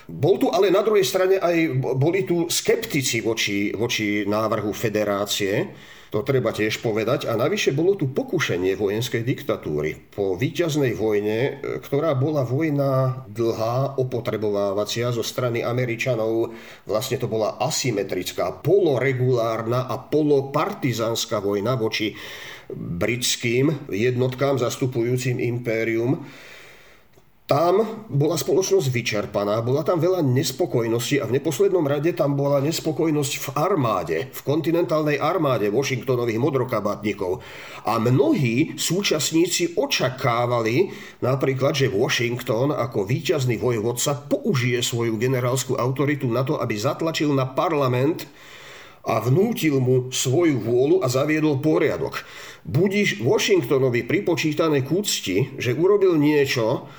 Bol 0.07 0.39
tu 0.39 0.47
ale 0.47 0.71
na 0.71 0.83
druhej 0.83 1.03
strane 1.03 1.35
aj, 1.35 1.83
boli 1.99 2.23
tu 2.23 2.47
skeptici 2.47 3.19
voči, 3.19 3.75
voči 3.75 4.23
návrhu 4.23 4.71
federácie, 4.71 5.67
to 6.09 6.23
treba 6.23 6.55
tiež 6.55 6.79
povedať. 6.79 7.27
A 7.27 7.35
navyše 7.35 7.75
bolo 7.75 7.99
tu 7.99 8.11
pokušenie 8.11 8.79
vojenskej 8.79 9.23
diktatúry. 9.27 9.99
Po 10.13 10.39
víťaznej 10.39 10.95
vojne, 10.95 11.39
e, 11.39 11.51
ktorá 11.83 12.15
bola 12.15 12.47
vojna 12.47 13.23
dlhá, 13.27 13.99
opotrebovávacia 13.99 15.11
zo 15.11 15.21
strany 15.21 15.63
Američanov, 15.63 16.55
vlastne 16.87 17.19
to 17.19 17.27
bola 17.27 17.59
asymetrická, 17.59 18.63
poloregulárna 18.63 19.87
a 19.91 19.99
polopartizánska 19.99 21.43
vojna 21.43 21.75
voči 21.75 22.15
britským 22.73 23.87
jednotkám 23.87 24.59
zastupujúcim 24.59 25.39
impérium 25.39 26.27
tam 27.47 28.03
bola 28.11 28.35
spoločnosť 28.35 28.91
vyčerpaná, 28.91 29.63
bola 29.63 29.79
tam 29.79 30.03
veľa 30.03 30.19
nespokojnosti 30.19 31.23
a 31.23 31.31
v 31.31 31.39
neposlednom 31.39 31.87
rade 31.87 32.11
tam 32.11 32.35
bola 32.35 32.59
nespokojnosť 32.59 33.33
v 33.39 33.47
armáde, 33.55 34.17
v 34.35 34.41
kontinentálnej 34.43 35.15
armáde 35.15 35.71
Washingtonových 35.71 36.43
modrokabátnikov. 36.43 37.39
A 37.87 38.03
mnohí 38.03 38.75
súčasníci 38.75 39.79
očakávali 39.79 40.91
napríklad, 41.23 41.71
že 41.71 41.87
Washington 41.87 42.75
ako 42.75 43.07
víťazný 43.07 43.55
vojvodca 43.55 44.27
použije 44.27 44.83
svoju 44.83 45.15
generálskú 45.15 45.79
autoritu 45.79 46.27
na 46.27 46.43
to, 46.43 46.59
aby 46.59 46.75
zatlačil 46.75 47.31
na 47.31 47.47
parlament 47.47 48.27
a 49.07 49.23
vnútil 49.23 49.79
mu 49.79 50.11
svoju 50.11 50.59
vôľu 50.59 50.99
a 50.99 51.07
zaviedol 51.07 51.63
poriadok. 51.63 52.27
Budíš 52.67 53.23
Washingtonovi 53.23 54.03
pripočítané 54.03 54.83
k 54.83 54.91
úcti, 54.91 55.37
že 55.55 55.71
urobil 55.71 56.19
niečo, 56.19 56.91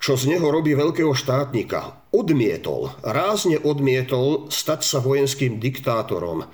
čo 0.00 0.16
z 0.16 0.32
neho 0.32 0.48
robí 0.48 0.72
veľkého 0.72 1.12
štátnika. 1.12 2.08
Odmietol, 2.10 2.96
rázne 3.04 3.60
odmietol 3.60 4.48
stať 4.48 4.80
sa 4.82 4.98
vojenským 4.98 5.60
diktátorom. 5.60 6.48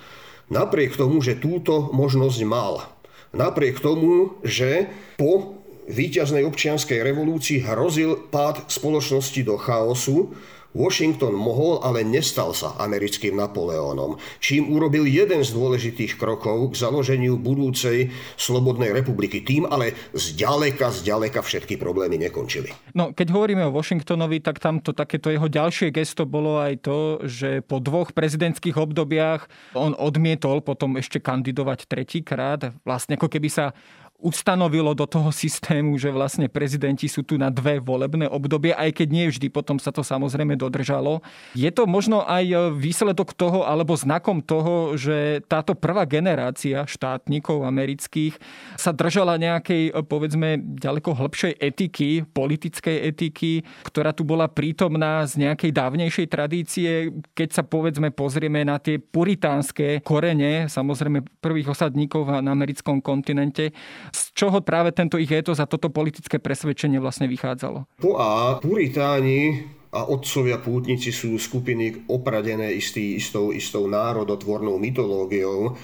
Napriek 0.51 0.99
tomu, 0.99 1.23
že 1.23 1.39
túto 1.39 1.89
možnosť 1.95 2.39
mal. 2.43 2.83
Napriek 3.31 3.79
tomu, 3.79 4.35
že 4.43 4.91
po 5.15 5.57
víťaznej 5.87 6.43
občianskej 6.43 6.99
revolúcii 6.99 7.63
hrozil 7.63 8.27
pád 8.27 8.67
spoločnosti 8.67 9.41
do 9.47 9.55
chaosu, 9.55 10.35
Washington 10.75 11.35
mohol, 11.35 11.79
ale 11.83 12.03
nestal 12.03 12.51
sa 12.51 12.75
americkým 12.81 13.37
Napoleónom, 13.37 14.19
čím 14.43 14.71
urobil 14.71 15.07
jeden 15.07 15.43
z 15.45 15.53
dôležitých 15.53 16.19
krokov 16.19 16.75
k 16.75 16.83
založeniu 16.83 17.39
budúcej 17.39 18.11
slobodnej 18.35 18.91
republiky. 18.91 19.43
Tým 19.43 19.67
ale 19.69 19.95
zďaleka, 20.15 20.91
zďaleka 20.91 21.39
všetky 21.43 21.79
problémy 21.79 22.19
nekončili. 22.19 22.73
No, 22.93 23.13
keď 23.13 23.27
hovoríme 23.31 23.63
o 23.67 23.75
Washingtonovi, 23.75 24.43
tak 24.43 24.59
tamto 24.59 24.91
takéto 24.91 25.31
jeho 25.31 25.47
ďalšie 25.47 25.93
gesto 25.93 26.27
bolo 26.27 26.59
aj 26.59 26.73
to, 26.83 27.23
že 27.23 27.63
po 27.63 27.79
dvoch 27.79 28.11
prezidentských 28.11 28.75
obdobiach 28.75 29.45
on 29.77 29.93
odmietol 29.95 30.59
potom 30.65 30.97
ešte 30.97 31.21
kandidovať 31.21 31.85
tretíkrát. 31.85 32.73
Vlastne 32.83 33.15
ako 33.15 33.29
keby 33.29 33.49
sa 33.49 33.65
ustanovilo 34.17 34.97
do 34.97 35.05
toho 35.05 35.29
systému, 35.29 35.93
že 36.01 36.09
vlastne 36.09 36.49
prezidenti 36.49 37.05
sú 37.05 37.21
tu 37.21 37.37
na 37.37 37.53
dve 37.53 37.77
volebné 37.77 38.25
obdobie, 38.25 38.73
aj 38.73 38.97
keď 38.97 39.07
nie 39.13 39.29
vždy 39.29 39.53
potom 39.53 39.77
sa 39.77 39.93
to 39.93 40.01
samozrejme 40.01 40.57
dodržalo. 40.57 41.21
Je 41.53 41.69
to 41.69 41.85
možno 41.85 42.25
aj 42.25 42.73
výsledok 42.73 43.37
toho, 43.37 43.61
alebo 43.61 43.93
znakom 43.93 44.41
toho, 44.41 44.97
že 44.97 45.45
táto 45.45 45.77
prvá 45.77 46.09
generácia 46.09 46.81
štátnikov 46.89 47.61
amerických 47.69 48.41
sa 48.73 48.89
držala 48.89 49.37
nejakej, 49.37 49.93
povedzme, 50.09 50.65
ďaleko 50.81 51.13
hĺbšej 51.13 51.53
etiky, 51.61 52.25
politickej 52.25 52.97
etiky, 53.13 53.61
ktorá 53.85 54.17
tu 54.17 54.25
bola 54.25 54.49
prítomná 54.49 55.29
z 55.29 55.45
nejakej 55.45 55.69
dávnejšej 55.69 56.27
tradície. 56.27 57.13
Keď 57.37 57.49
sa, 57.53 57.61
povedzme, 57.61 58.09
pozrieme 58.09 58.65
na 58.65 58.81
tie 58.81 58.97
puritánske 58.97 60.01
korene, 60.01 60.65
samozrejme 60.65 61.21
prvých 61.37 61.69
osadníkov 61.69 62.25
na 62.41 62.49
americkom 62.49 62.97
kontinente, 62.97 63.77
z 64.11 64.21
čoho 64.37 64.59
práve 64.63 64.93
tento 64.95 65.15
ich 65.19 65.31
etos 65.31 65.59
a 65.59 65.69
toto 65.69 65.89
politické 65.89 66.37
presvedčenie 66.37 67.01
vlastne 67.01 67.25
vychádzalo? 67.31 67.99
Po 67.99 68.19
A, 68.19 68.57
Puritáni 68.59 69.67
a 69.95 70.05
otcovia 70.07 70.59
pútnici 70.59 71.15
sú 71.15 71.39
skupiny 71.39 72.07
opradené 72.11 72.75
istý, 72.75 73.15
istou, 73.17 73.55
istou 73.55 73.87
národotvornou 73.87 74.75
mytológiou, 74.77 75.79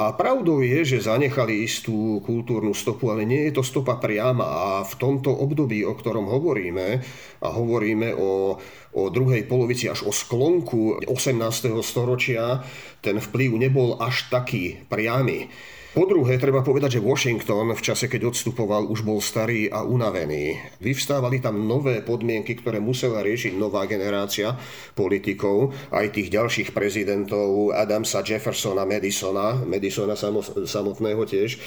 a 0.00 0.16
pravdou 0.16 0.64
je, 0.64 0.80
že 0.80 1.04
zanechali 1.04 1.60
istú 1.60 2.24
kultúrnu 2.24 2.72
stopu, 2.72 3.12
ale 3.12 3.28
nie 3.28 3.52
je 3.52 3.60
to 3.60 3.62
stopa 3.66 4.00
priama. 4.00 4.48
A 4.48 4.68
v 4.80 4.94
tomto 4.96 5.28
období, 5.28 5.84
o 5.84 5.92
ktorom 5.92 6.24
hovoríme, 6.24 7.04
a 7.44 7.48
hovoríme 7.52 8.16
o, 8.16 8.56
o 8.96 9.02
druhej 9.12 9.44
polovici 9.44 9.92
až 9.92 10.08
o 10.08 10.12
sklonku 10.14 11.04
18. 11.04 11.76
storočia, 11.84 12.64
ten 13.04 13.20
vplyv 13.20 13.60
nebol 13.60 14.00
až 14.00 14.32
taký 14.32 14.80
priamy. 14.88 15.52
Po 15.90 16.06
druhé, 16.06 16.38
treba 16.38 16.62
povedať, 16.62 16.96
že 16.96 17.02
Washington 17.02 17.74
v 17.74 17.82
čase, 17.82 18.06
keď 18.06 18.30
odstupoval, 18.30 18.86
už 18.86 19.02
bol 19.02 19.18
starý 19.18 19.66
a 19.66 19.82
unavený. 19.82 20.78
Vyvstávali 20.78 21.42
tam 21.42 21.66
nové 21.66 21.98
podmienky, 21.98 22.54
ktoré 22.62 22.78
musela 22.78 23.26
riešiť 23.26 23.58
nová 23.58 23.90
generácia 23.90 24.54
politikov, 24.94 25.74
aj 25.90 26.14
tých 26.14 26.30
ďalších 26.30 26.70
prezidentov, 26.70 27.74
Adamsa, 27.74 28.22
Jeffersona, 28.22 28.86
Madisona, 28.86 29.66
Madisona 29.66 30.14
samotného 30.62 31.26
tiež. 31.26 31.58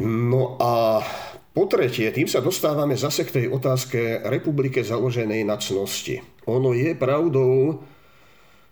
No 0.00 0.56
a 0.56 1.04
po 1.52 1.68
tretie, 1.68 2.08
tým 2.08 2.32
sa 2.32 2.40
dostávame 2.40 2.96
zase 2.96 3.28
k 3.28 3.44
tej 3.44 3.46
otázke 3.52 4.24
republike 4.24 4.80
založenej 4.80 5.44
na 5.44 5.60
cnosti. 5.60 6.24
Ono 6.48 6.72
je 6.72 6.96
pravdou, 6.96 7.76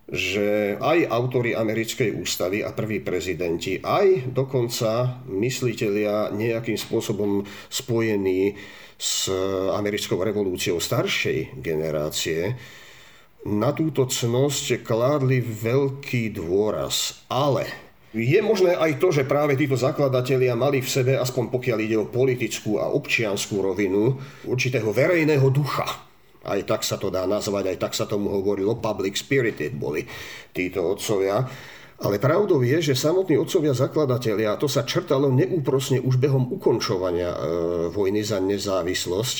že 0.06 0.78
aj 0.78 1.10
autory 1.10 1.58
americkej 1.58 2.14
ústavy 2.14 2.62
a 2.62 2.70
prví 2.70 3.02
prezidenti, 3.02 3.82
aj 3.82 4.30
dokonca 4.30 5.22
mysliteľia 5.26 6.30
nejakým 6.30 6.78
spôsobom 6.78 7.42
spojení 7.66 8.54
s 8.94 9.26
americkou 9.74 10.22
revolúciou 10.22 10.78
staršej 10.78 11.58
generácie, 11.58 12.54
na 13.46 13.70
túto 13.70 14.06
cnosť 14.06 14.82
kládli 14.82 15.38
veľký 15.42 16.34
dôraz. 16.34 17.26
Ale 17.30 17.66
je 18.14 18.38
možné 18.42 18.74
aj 18.78 19.02
to, 19.02 19.10
že 19.10 19.28
práve 19.28 19.58
títo 19.58 19.74
zakladatelia 19.74 20.54
mali 20.58 20.82
v 20.82 20.88
sebe, 20.88 21.12
aspoň 21.18 21.50
pokiaľ 21.50 21.78
ide 21.82 21.96
o 21.98 22.10
politickú 22.10 22.78
a 22.78 22.90
občianskú 22.90 23.58
rovinu, 23.58 24.18
určitého 24.46 24.90
verejného 24.90 25.46
ducha 25.50 26.06
aj 26.46 26.60
tak 26.64 26.80
sa 26.86 26.96
to 26.96 27.10
dá 27.10 27.26
nazvať, 27.26 27.74
aj 27.74 27.78
tak 27.82 27.92
sa 27.92 28.06
tomu 28.06 28.30
hovorilo, 28.30 28.78
public 28.78 29.18
spirited 29.18 29.74
boli 29.74 30.06
títo 30.54 30.94
otcovia. 30.94 31.42
Ale 31.96 32.20
pravdou 32.20 32.60
je, 32.60 32.92
že 32.92 32.94
samotní 32.94 33.40
otcovia 33.40 33.72
zakladatelia, 33.72 34.52
a 34.52 34.60
to 34.60 34.68
sa 34.68 34.84
črtalo 34.84 35.32
neúprosne 35.32 35.96
už 35.98 36.20
behom 36.20 36.52
ukončovania 36.52 37.32
e, 37.32 37.38
vojny 37.88 38.20
za 38.20 38.36
nezávislosť, 38.36 39.36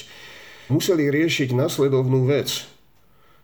museli 0.72 1.12
riešiť 1.12 1.52
nasledovnú 1.52 2.24
vec. 2.24 2.64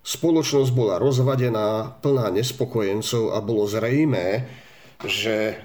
Spoločnosť 0.02 0.70
bola 0.74 0.96
rozvadená, 0.96 2.00
plná 2.00 2.32
nespokojencov 2.34 3.36
a 3.36 3.38
bolo 3.44 3.68
zrejmé, 3.68 4.48
že 5.04 5.60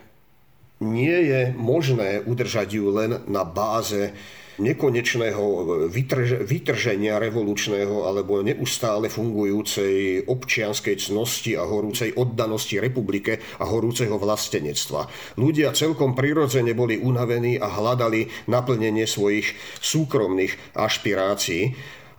nie 0.84 1.18
je 1.25 1.42
možné 1.58 2.22
udržať 2.22 2.77
ju 2.77 2.94
len 2.94 3.25
na 3.25 3.42
báze 3.42 4.13
nekonečného 4.58 5.44
vytrž- 5.90 6.44
vytrženia 6.46 7.22
revolučného 7.22 8.06
alebo 8.10 8.42
neustále 8.42 9.08
fungujúcej 9.08 10.26
občianskej 10.26 10.98
cnosti 10.98 11.54
a 11.54 11.64
horúcej 11.66 12.14
oddanosti 12.18 12.82
republike 12.82 13.38
a 13.62 13.66
horúceho 13.70 14.18
vlastenectva. 14.18 15.06
Ľudia 15.38 15.74
celkom 15.78 16.18
prirodzene 16.18 16.74
boli 16.74 16.98
unavení 16.98 17.62
a 17.62 17.70
hľadali 17.70 18.50
naplnenie 18.50 19.06
svojich 19.06 19.54
súkromných 19.82 20.74
ašpirácií 20.74 21.78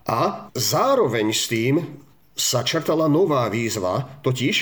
a 0.09 0.49
zároveň 0.55 1.27
s 1.35 1.45
tým 1.51 1.75
sa 2.39 2.63
črtala 2.63 3.11
nová 3.11 3.51
výzva, 3.51 4.23
totiž 4.23 4.57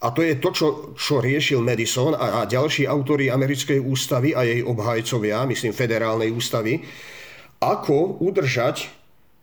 a 0.00 0.16
to 0.16 0.24
je 0.24 0.40
to, 0.40 0.50
čo, 0.50 0.68
čo 0.96 1.20
riešil 1.20 1.60
Madison 1.60 2.16
a, 2.16 2.40
a 2.40 2.48
ďalší 2.48 2.88
autori 2.88 3.28
americkej 3.28 3.84
ústavy 3.84 4.32
a 4.32 4.48
jej 4.48 4.64
obhajcovia, 4.64 5.44
myslím 5.44 5.76
federálnej 5.76 6.32
ústavy, 6.32 6.80
ako 7.60 8.24
udržať 8.24 8.88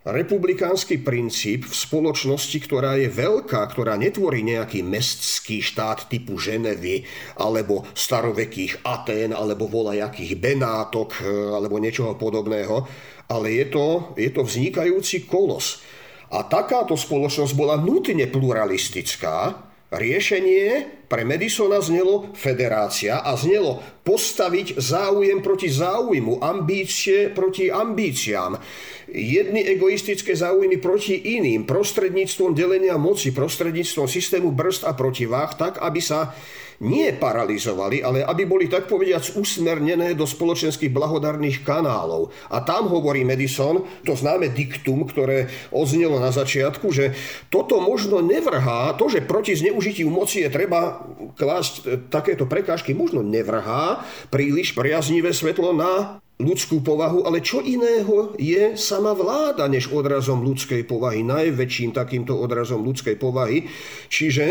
republikánsky 0.02 0.98
princíp 0.98 1.68
v 1.68 1.74
spoločnosti, 1.74 2.58
ktorá 2.64 2.98
je 2.98 3.06
veľká, 3.12 3.60
ktorá 3.70 3.94
netvorí 3.94 4.42
nejaký 4.42 4.82
mestský 4.82 5.62
štát 5.62 6.10
typu 6.10 6.34
Ženevy, 6.34 7.04
alebo 7.38 7.86
starovekých 7.94 8.82
Atén, 8.82 9.30
alebo 9.30 9.70
volajakých 9.70 10.34
Benátok, 10.34 11.22
e, 11.22 11.28
alebo 11.30 11.78
niečoho 11.78 12.16
podobného, 12.16 12.88
ale 13.28 13.46
je 13.52 13.66
to, 13.68 13.86
je 14.16 14.30
to 14.32 14.42
vznikajúci 14.42 15.28
kolos. 15.28 15.84
A 16.32 16.44
takáto 16.44 16.96
spoločnosť 16.96 17.52
bola 17.56 17.76
nutne 17.76 18.26
pluralistická, 18.28 19.68
Riešenie 19.88 20.97
pre 21.08 21.24
Madisona 21.24 21.80
znelo 21.80 22.30
federácia 22.36 23.24
a 23.24 23.32
znelo 23.34 23.80
postaviť 24.04 24.76
záujem 24.76 25.40
proti 25.40 25.72
záujmu, 25.72 26.44
ambície 26.44 27.32
proti 27.32 27.72
ambíciám, 27.72 28.60
jedny 29.08 29.64
egoistické 29.64 30.36
záujmy 30.36 30.76
proti 30.76 31.16
iným, 31.40 31.64
prostredníctvom 31.64 32.52
delenia 32.52 33.00
moci, 33.00 33.32
prostredníctvom 33.32 34.04
systému 34.04 34.52
brzd 34.52 34.84
a 34.84 34.92
protiváh, 34.92 35.56
tak 35.56 35.80
aby 35.80 36.00
sa 36.04 36.36
nie 36.78 37.10
paralizovali, 37.10 38.06
ale 38.06 38.22
aby 38.22 38.46
boli 38.46 38.70
tak 38.70 38.86
povediac 38.86 39.26
usmernené 39.34 40.14
do 40.14 40.22
spoločenských 40.22 40.94
blahodarných 40.94 41.66
kanálov. 41.66 42.30
A 42.54 42.62
tam 42.62 42.86
hovorí 42.86 43.26
Madison, 43.26 43.82
to 44.06 44.14
známe 44.14 44.54
diktum, 44.54 45.02
ktoré 45.02 45.50
odznelo 45.74 46.22
na 46.22 46.30
začiatku, 46.30 46.86
že 46.94 47.18
toto 47.50 47.82
možno 47.82 48.22
nevrhá, 48.22 48.94
to, 48.94 49.10
že 49.10 49.26
proti 49.26 49.58
zneužitiu 49.58 50.06
moci 50.06 50.46
je 50.46 50.50
treba 50.54 51.02
klásť 51.34 51.74
e, 51.82 51.82
takéto 52.06 52.46
prekážky, 52.46 52.94
možno 52.94 53.26
nevrhá 53.26 54.06
príliš 54.30 54.70
priaznivé 54.78 55.34
svetlo 55.34 55.74
na 55.74 56.22
ľudskú 56.38 56.78
povahu, 56.86 57.26
ale 57.26 57.42
čo 57.42 57.58
iného 57.58 58.38
je 58.38 58.78
sama 58.78 59.10
vláda, 59.10 59.66
než 59.66 59.90
odrazom 59.90 60.46
ľudskej 60.46 60.86
povahy, 60.86 61.26
najväčším 61.26 61.90
takýmto 61.90 62.38
odrazom 62.38 62.86
ľudskej 62.86 63.18
povahy. 63.18 63.66
Čiže 64.06 64.46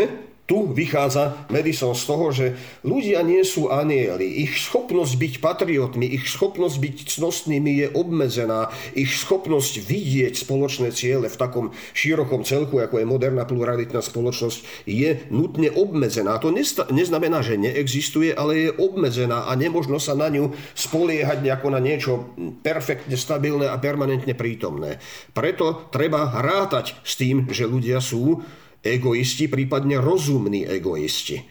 tu 0.48 0.72
vychádza 0.72 1.44
Madison 1.52 1.92
z 1.92 2.04
toho, 2.08 2.26
že 2.32 2.56
ľudia 2.80 3.20
nie 3.20 3.44
sú 3.44 3.68
anieli. 3.68 4.48
Ich 4.48 4.56
schopnosť 4.64 5.14
byť 5.20 5.34
patriotmi, 5.44 6.08
ich 6.08 6.24
schopnosť 6.24 6.76
byť 6.80 6.96
cnostnými 7.20 7.72
je 7.84 7.86
obmedzená. 7.92 8.72
Ich 8.96 9.12
schopnosť 9.12 9.84
vidieť 9.84 10.32
spoločné 10.32 10.88
ciele 10.96 11.28
v 11.28 11.36
takom 11.36 11.76
širokom 11.92 12.48
celku, 12.48 12.80
ako 12.80 12.96
je 12.96 13.04
moderná 13.04 13.44
pluralitná 13.44 14.00
spoločnosť, 14.00 14.88
je 14.88 15.20
nutne 15.28 15.68
obmedzená. 15.68 16.40
To 16.40 16.48
neznamená, 16.88 17.44
že 17.44 17.60
neexistuje, 17.60 18.32
ale 18.32 18.52
je 18.56 18.70
obmedzená 18.72 19.46
a 19.46 19.52
nemožno 19.52 20.00
sa 20.00 20.16
na 20.16 20.32
ňu 20.32 20.56
spoliehať 20.72 21.44
nejako 21.44 21.68
na 21.76 21.80
niečo 21.84 22.32
perfektne 22.64 23.20
stabilné 23.20 23.68
a 23.68 23.76
permanentne 23.76 24.32
prítomné. 24.32 24.96
Preto 25.36 25.92
treba 25.92 26.40
rátať 26.40 26.96
s 27.04 27.20
tým, 27.20 27.52
že 27.52 27.68
ľudia 27.68 28.00
sú 28.00 28.40
egoisti, 28.82 29.50
prípadne 29.50 29.98
rozumní 29.98 30.66
egoisti. 30.66 31.42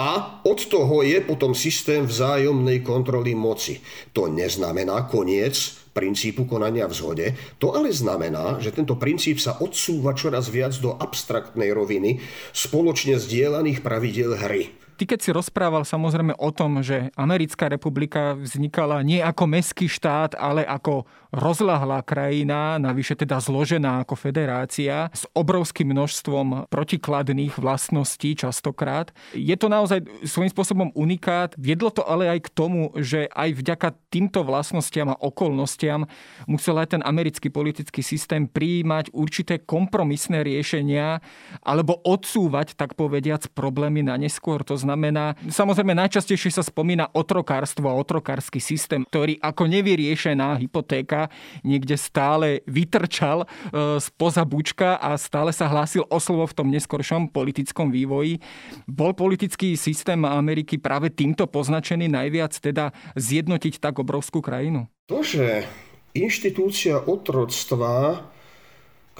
A 0.00 0.40
od 0.48 0.60
toho 0.72 1.04
je 1.04 1.20
potom 1.20 1.52
systém 1.52 2.08
vzájomnej 2.08 2.80
kontroly 2.80 3.36
moci. 3.36 3.84
To 4.16 4.32
neznamená 4.32 5.04
koniec 5.12 5.76
princípu 5.92 6.48
konania 6.48 6.88
v 6.88 6.94
zhode. 6.96 7.26
To 7.60 7.76
ale 7.76 7.92
znamená, 7.92 8.56
že 8.62 8.72
tento 8.72 8.96
princíp 8.96 9.42
sa 9.42 9.60
odsúva 9.60 10.16
čoraz 10.16 10.48
viac 10.48 10.72
do 10.80 10.96
abstraktnej 10.96 11.74
roviny 11.74 12.22
spoločne 12.54 13.20
zdieľaných 13.20 13.84
pravidel 13.84 14.38
hry. 14.38 14.72
Ty 15.00 15.16
keď 15.16 15.20
si 15.24 15.32
rozprával 15.32 15.88
samozrejme 15.88 16.36
o 16.36 16.52
tom, 16.52 16.84
že 16.84 17.08
Americká 17.16 17.72
republika 17.72 18.36
vznikala 18.36 19.00
nie 19.00 19.24
ako 19.24 19.48
meský 19.48 19.88
štát, 19.88 20.36
ale 20.36 20.60
ako 20.60 21.08
rozlahlá 21.32 22.04
krajina, 22.04 22.76
navyše 22.76 23.16
teda 23.16 23.40
zložená 23.40 24.04
ako 24.04 24.12
federácia, 24.12 25.08
s 25.16 25.24
obrovským 25.32 25.96
množstvom 25.96 26.68
protikladných 26.68 27.56
vlastností 27.56 28.36
častokrát. 28.36 29.16
Je 29.32 29.56
to 29.56 29.72
naozaj 29.72 30.04
svojím 30.28 30.52
spôsobom 30.52 30.88
unikát. 30.92 31.56
Viedlo 31.56 31.88
to 31.88 32.04
ale 32.04 32.28
aj 32.28 32.50
k 32.50 32.52
tomu, 32.52 32.92
že 33.00 33.24
aj 33.32 33.56
vďaka 33.56 33.96
týmto 34.12 34.44
vlastnostiam 34.44 35.16
a 35.16 35.16
okolnostiam 35.16 36.04
musel 36.44 36.76
aj 36.76 36.98
ten 36.98 37.02
americký 37.08 37.48
politický 37.48 38.04
systém 38.04 38.44
prijímať 38.44 39.16
určité 39.16 39.64
kompromisné 39.64 40.44
riešenia 40.44 41.24
alebo 41.64 41.96
odsúvať, 42.04 42.76
tak 42.76 43.00
povediac, 43.00 43.48
problémy 43.56 44.04
na 44.04 44.20
neskôr. 44.20 44.60
To 44.66 44.74
znamená, 44.74 44.89
znamená, 44.90 45.38
samozrejme 45.46 45.94
najčastejšie 45.94 46.58
sa 46.58 46.66
spomína 46.66 47.14
otrokárstvo 47.14 47.86
a 47.86 47.94
otrokársky 47.94 48.58
systém, 48.58 49.06
ktorý 49.06 49.38
ako 49.38 49.70
nevyriešená 49.70 50.58
hypotéka 50.58 51.30
niekde 51.62 51.94
stále 51.94 52.66
vytrčal 52.66 53.46
e, 53.46 54.02
spoza 54.02 54.42
bučka 54.42 54.98
a 54.98 55.14
stále 55.14 55.54
sa 55.54 55.70
hlásil 55.70 56.02
o 56.10 56.18
slovo 56.18 56.50
v 56.50 56.56
tom 56.58 56.68
neskoršom 56.74 57.30
politickom 57.30 57.94
vývoji. 57.94 58.42
Bol 58.90 59.14
politický 59.14 59.78
systém 59.78 60.26
Ameriky 60.26 60.74
práve 60.82 61.14
týmto 61.14 61.46
poznačený 61.46 62.10
najviac, 62.10 62.50
teda 62.58 62.90
zjednotiť 63.14 63.78
tak 63.78 64.02
obrovskú 64.02 64.42
krajinu? 64.42 64.90
To, 65.06 65.22
že 65.22 65.70
inštitúcia 66.18 66.98
otroctva 66.98 68.26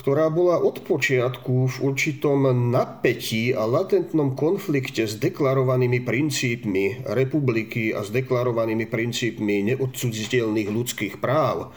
ktorá 0.01 0.33
bola 0.33 0.57
od 0.57 0.81
počiatku 0.81 1.69
v 1.69 1.77
určitom 1.85 2.49
napätí 2.73 3.53
a 3.53 3.69
latentnom 3.69 4.33
konflikte 4.33 5.05
s 5.05 5.21
deklarovanými 5.21 6.01
princípmi 6.01 7.05
republiky 7.05 7.93
a 7.93 8.01
s 8.01 8.09
deklarovanými 8.09 8.89
princípmi 8.89 9.77
neodsudziteľných 9.77 10.73
ľudských 10.73 11.15
práv. 11.21 11.77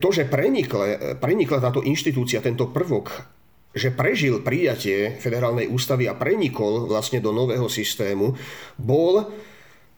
To, 0.00 0.08
že 0.08 0.24
prenikla, 0.24 1.20
prenikla 1.20 1.60
táto 1.60 1.84
inštitúcia, 1.84 2.40
tento 2.40 2.72
prvok, 2.72 3.20
že 3.76 3.92
prežil 3.92 4.40
prijatie 4.40 5.20
federálnej 5.20 5.68
ústavy 5.68 6.08
a 6.08 6.16
prenikol 6.16 6.88
vlastne 6.88 7.20
do 7.20 7.36
nového 7.36 7.68
systému, 7.68 8.32
bol 8.80 9.28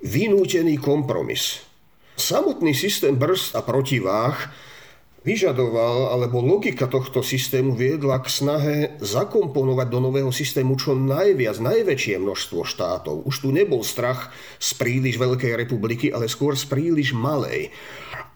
vynútený 0.03 0.83
kompromis. 0.83 1.62
Samotný 2.19 2.75
systém 2.75 3.14
brzd 3.14 3.55
a 3.55 3.61
protiváh 3.62 4.51
vyžadoval, 5.25 6.13
alebo 6.13 6.45
logika 6.45 6.85
tohto 6.85 7.25
systému 7.25 7.73
viedla 7.73 8.21
k 8.21 8.29
snahe 8.29 8.77
zakomponovať 9.01 9.89
do 9.89 9.99
nového 9.99 10.29
systému 10.29 10.77
čo 10.77 10.93
najviac, 10.93 11.59
najväčšie 11.59 12.21
množstvo 12.21 12.61
štátov. 12.63 13.25
Už 13.25 13.41
tu 13.41 13.49
nebol 13.51 13.81
strach 13.81 14.31
z 14.61 14.71
príliš 14.77 15.17
veľkej 15.17 15.57
republiky, 15.57 16.13
ale 16.13 16.29
skôr 16.29 16.55
z 16.55 16.69
príliš 16.69 17.17
malej. 17.17 17.73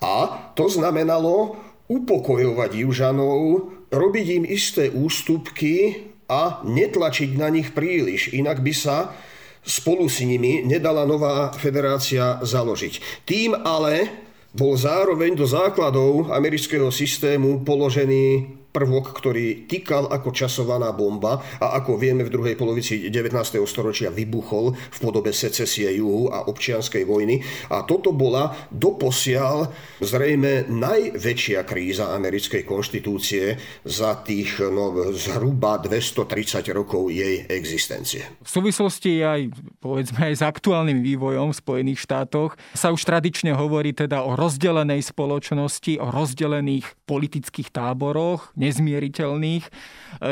A 0.01 0.49
to 0.57 0.67
znamenalo 0.73 1.61
upokojovať 1.93 2.85
južanov, 2.85 3.73
robiť 3.93 4.27
im 4.41 4.45
isté 4.49 4.89
ústupky 4.89 6.09
a 6.29 6.61
netlačiť 6.65 7.31
na 7.41 7.49
nich 7.49 7.73
príliš, 7.73 8.33
inak 8.37 8.61
by 8.61 8.73
sa 8.77 9.17
spolu 9.65 10.09
s 10.09 10.21
nimi 10.25 10.65
nedala 10.65 11.05
nová 11.09 11.53
federácia 11.57 12.41
založiť. 12.41 13.25
Tým 13.29 13.53
ale 13.57 14.28
bol 14.59 14.75
zároveň 14.75 15.39
do 15.39 15.47
základov 15.47 16.35
amerického 16.35 16.91
systému 16.91 17.63
položený 17.63 18.59
prvok, 18.69 19.17
ktorý 19.17 19.65
týkal 19.65 20.07
ako 20.13 20.31
časovaná 20.31 20.93
bomba 20.93 21.41
a 21.59 21.81
ako 21.81 21.97
vieme 21.97 22.23
v 22.23 22.33
druhej 22.33 22.55
polovici 22.55 23.09
19. 23.09 23.35
storočia 23.65 24.13
vybuchol 24.13 24.77
v 24.77 24.99
podobe 25.01 25.33
secesie 25.33 25.89
juhu 25.97 26.29
a 26.29 26.47
občianskej 26.47 27.03
vojny. 27.09 27.41
A 27.73 27.83
toto 27.89 28.13
bola 28.13 28.53
doposiaľ 28.69 29.73
zrejme 30.05 30.69
najväčšia 30.69 31.65
kríza 31.65 32.13
americkej 32.13 32.63
konštitúcie 32.69 33.57
za 33.83 34.21
tých 34.21 34.61
no, 34.61 35.13
zhruba 35.17 35.81
230 35.81 36.69
rokov 36.77 37.09
jej 37.11 37.49
existencie. 37.49 38.23
V 38.45 38.51
súvislosti 38.51 39.25
aj 39.25 39.41
povedzme 39.81 40.29
aj 40.29 40.35
s 40.39 40.43
aktuálnym 40.45 41.01
vývojom 41.01 41.51
v 41.51 41.59
Spojených 41.59 42.05
štátoch 42.05 42.55
sa 42.77 42.93
už 42.93 43.03
tradične 43.03 43.57
hovorí 43.57 43.97
teda 43.97 44.23
o 44.23 44.37
rozdelenej 44.37 45.03
spoločnosti, 45.03 45.99
o 45.99 46.13
rozdelených 46.13 46.87
politických 47.09 47.73
táboroch, 47.73 48.53
nezmieriteľných. 48.69 49.65
E, 49.65 49.71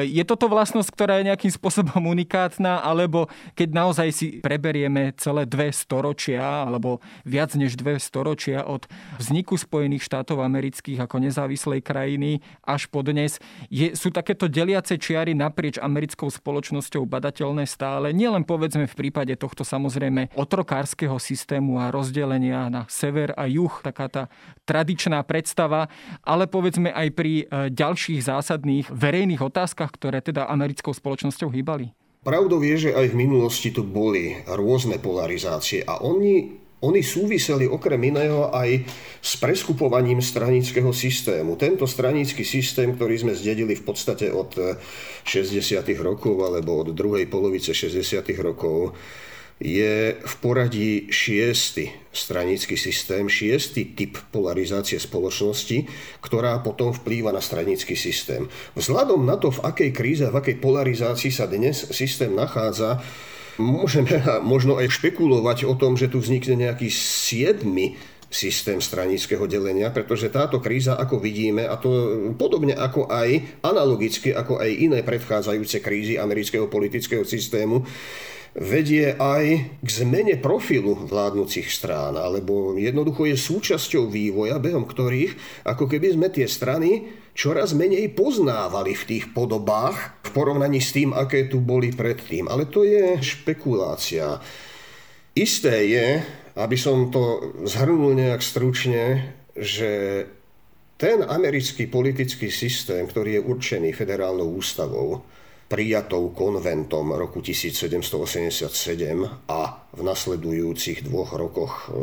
je 0.05 0.22
toto 0.29 0.46
vlastnosť, 0.46 0.88
ktorá 0.92 1.18
je 1.20 1.29
nejakým 1.33 1.53
spôsobom 1.53 2.01
unikátna, 2.14 2.85
alebo 2.85 3.33
keď 3.57 3.68
naozaj 3.72 4.09
si 4.12 4.27
preberieme 4.44 5.16
celé 5.16 5.49
dve 5.49 5.72
storočia, 5.72 6.68
alebo 6.68 7.01
viac 7.25 7.57
než 7.57 7.75
dve 7.81 7.96
storočia 7.96 8.62
od 8.68 8.85
vzniku 9.16 9.57
Spojených 9.57 10.05
štátov 10.05 10.44
amerických 10.44 11.03
ako 11.03 11.16
nezávislej 11.25 11.81
krajiny 11.81 12.44
až 12.62 12.87
po 12.92 13.01
dnes, 13.01 13.40
je, 13.72 13.96
sú 13.96 14.12
takéto 14.12 14.46
deliace 14.46 15.01
čiary 15.01 15.33
naprieč 15.33 15.81
americkou 15.81 16.29
spoločnosťou 16.29 17.09
badateľné 17.09 17.64
stále, 17.64 18.12
nielen 18.12 18.44
povedzme 18.44 18.85
v 18.85 18.94
prípade 18.94 19.33
tohto 19.40 19.64
samozrejme 19.64 20.37
otrokárskeho 20.37 21.16
systému 21.16 21.81
a 21.81 21.88
rozdelenia 21.90 22.68
na 22.68 22.85
sever 22.90 23.33
a 23.35 23.49
juh, 23.49 23.72
taká 23.81 24.07
tá 24.07 24.22
tradičná 24.68 25.22
predstava, 25.25 25.88
ale 26.27 26.51
povedzme 26.51 26.90
aj 26.90 27.09
pri 27.14 27.33
e, 27.42 27.44
ďalších 27.70 28.15
takých 28.16 28.33
zásadných 28.33 28.87
verejných 28.96 29.44
otázkach, 29.44 29.92
ktoré 29.92 30.24
teda 30.24 30.48
americkou 30.48 30.96
spoločnosťou 30.96 31.52
hýbali? 31.52 31.92
Pravdou 32.24 32.64
je, 32.64 32.88
že 32.88 32.96
aj 32.96 33.12
v 33.12 33.18
minulosti 33.29 33.68
tu 33.68 33.85
boli 33.85 34.40
rôzne 34.48 34.96
polarizácie 34.96 35.85
a 35.85 36.00
oni 36.00 36.64
oni 36.76 37.00
súviseli 37.00 37.64
okrem 37.64 37.98
iného 38.12 38.52
aj 38.52 38.85
s 39.20 39.40
preskupovaním 39.40 40.20
stranického 40.20 40.92
systému. 40.92 41.57
Tento 41.57 41.88
stranický 41.88 42.44
systém, 42.44 42.92
ktorý 42.92 43.16
sme 43.16 43.33
zdedili 43.33 43.72
v 43.76 43.85
podstate 43.85 44.29
od 44.29 44.52
60. 45.24 45.57
rokov 46.05 46.37
alebo 46.40 46.85
od 46.85 46.92
druhej 46.92 47.33
polovice 47.33 47.72
60. 47.72 48.20
rokov, 48.44 48.92
je 49.57 50.21
v 50.21 50.35
poradí 50.45 51.09
šiestý 51.09 51.88
stranický 52.12 52.77
systém, 52.77 53.25
šiestý 53.25 53.97
typ 53.97 54.21
polarizácie 54.29 55.01
spoločnosti, 55.01 55.88
ktorá 56.21 56.61
potom 56.61 56.92
vplýva 56.92 57.33
na 57.33 57.40
stranický 57.40 57.97
systém. 57.97 58.49
Vzhľadom 58.77 59.25
na 59.25 59.40
to, 59.40 59.53
v 59.53 59.64
akej 59.64 59.90
kríze, 59.97 60.25
v 60.29 60.37
akej 60.37 60.57
polarizácii 60.61 61.33
sa 61.33 61.49
dnes 61.49 61.88
systém 61.88 62.33
nachádza, 62.37 63.01
môžeme 63.57 64.21
možno 64.53 64.77
aj 64.77 64.92
špekulovať 64.92 65.64
o 65.64 65.73
tom, 65.77 65.97
že 65.97 66.12
tu 66.12 66.21
vznikne 66.21 66.69
nejaký 66.69 66.92
siedmy 66.92 67.97
systém 68.27 68.83
stranického 68.83 69.49
delenia, 69.49 69.88
pretože 69.88 70.29
táto 70.29 70.59
kríza, 70.61 70.99
ako 70.99 71.23
vidíme, 71.23 71.64
a 71.64 71.79
to 71.81 71.88
podobne 72.37 72.75
ako 72.75 73.09
aj 73.09 73.62
analogicky, 73.64 74.35
ako 74.35 74.61
aj 74.61 74.69
iné 74.69 75.01
predchádzajúce 75.01 75.79
krízy 75.81 76.21
amerického 76.21 76.66
politického 76.69 77.23
systému, 77.23 77.87
vedie 78.57 79.12
aj 79.21 79.77
k 79.85 79.88
zmene 79.88 80.40
profilu 80.40 80.97
vládnúcich 80.97 81.69
strán, 81.69 82.16
alebo 82.16 82.73
jednoducho 82.73 83.29
je 83.29 83.37
súčasťou 83.37 84.09
vývoja, 84.09 84.57
behom 84.57 84.88
ktorých, 84.88 85.64
ako 85.69 85.85
keby 85.85 86.16
sme 86.16 86.33
tie 86.33 86.49
strany 86.49 87.05
čoraz 87.37 87.77
menej 87.77 88.16
poznávali 88.16 88.97
v 88.97 89.05
tých 89.05 89.25
podobách 89.37 90.16
v 90.25 90.31
porovnaní 90.33 90.81
s 90.81 90.97
tým, 90.97 91.12
aké 91.12 91.53
tu 91.53 91.61
boli 91.61 91.92
predtým. 91.92 92.49
Ale 92.49 92.64
to 92.73 92.88
je 92.88 93.21
špekulácia. 93.21 94.40
Isté 95.37 95.75
je, 95.92 96.09
aby 96.57 96.77
som 96.81 97.12
to 97.12 97.53
zhrnul 97.69 98.16
nejak 98.16 98.40
stručne, 98.40 99.37
že 99.53 100.25
ten 100.97 101.21
americký 101.29 101.92
politický 101.92 102.49
systém, 102.49 103.05
ktorý 103.05 103.37
je 103.37 103.42
určený 103.45 103.92
federálnou 103.92 104.49
ústavou, 104.57 105.21
prijatou 105.66 106.31
konventom 106.31 107.18
roku 107.18 107.42
1787 107.42 108.70
a 109.50 109.61
v 109.90 110.00
nasledujúcich 110.07 111.02
dvoch 111.02 111.35
rokoch 111.35 111.90
e, 111.90 111.98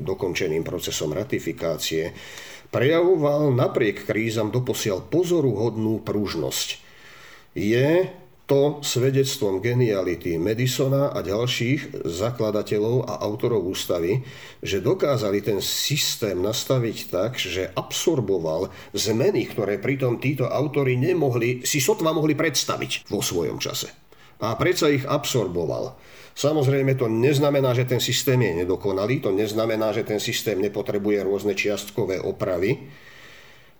dokončeným 0.00 0.64
procesom 0.64 1.12
ratifikácie, 1.12 2.16
prejavoval 2.72 3.52
napriek 3.52 4.08
krízam 4.08 4.48
doposiaľ 4.48 5.04
pozoruhodnú 5.12 6.00
pružnosť. 6.00 6.68
Je 7.54 8.10
to 8.44 8.84
svedectvom 8.84 9.64
geniality 9.64 10.36
Madisona 10.36 11.16
a 11.16 11.24
ďalších 11.24 12.04
zakladateľov 12.04 13.08
a 13.08 13.24
autorov 13.24 13.64
ústavy, 13.64 14.20
že 14.60 14.84
dokázali 14.84 15.40
ten 15.40 15.64
systém 15.64 16.36
nastaviť 16.36 16.98
tak, 17.08 17.40
že 17.40 17.72
absorboval 17.72 18.68
zmeny, 18.92 19.48
ktoré 19.48 19.80
pritom 19.80 20.20
títo 20.20 20.44
autory 20.44 21.00
nemohli, 21.00 21.64
si 21.64 21.80
sotva 21.80 22.12
mohli 22.12 22.36
predstaviť 22.36 23.08
vo 23.08 23.24
svojom 23.24 23.56
čase. 23.56 23.88
A 24.44 24.52
predsa 24.60 24.92
ich 24.92 25.08
absorboval. 25.08 25.96
Samozrejme 26.36 27.00
to 27.00 27.08
neznamená, 27.08 27.72
že 27.72 27.88
ten 27.88 28.02
systém 28.02 28.36
je 28.44 28.66
nedokonalý, 28.66 29.24
to 29.24 29.32
neznamená, 29.32 29.96
že 29.96 30.04
ten 30.04 30.20
systém 30.20 30.60
nepotrebuje 30.60 31.24
rôzne 31.24 31.56
čiastkové 31.56 32.20
opravy, 32.20 32.92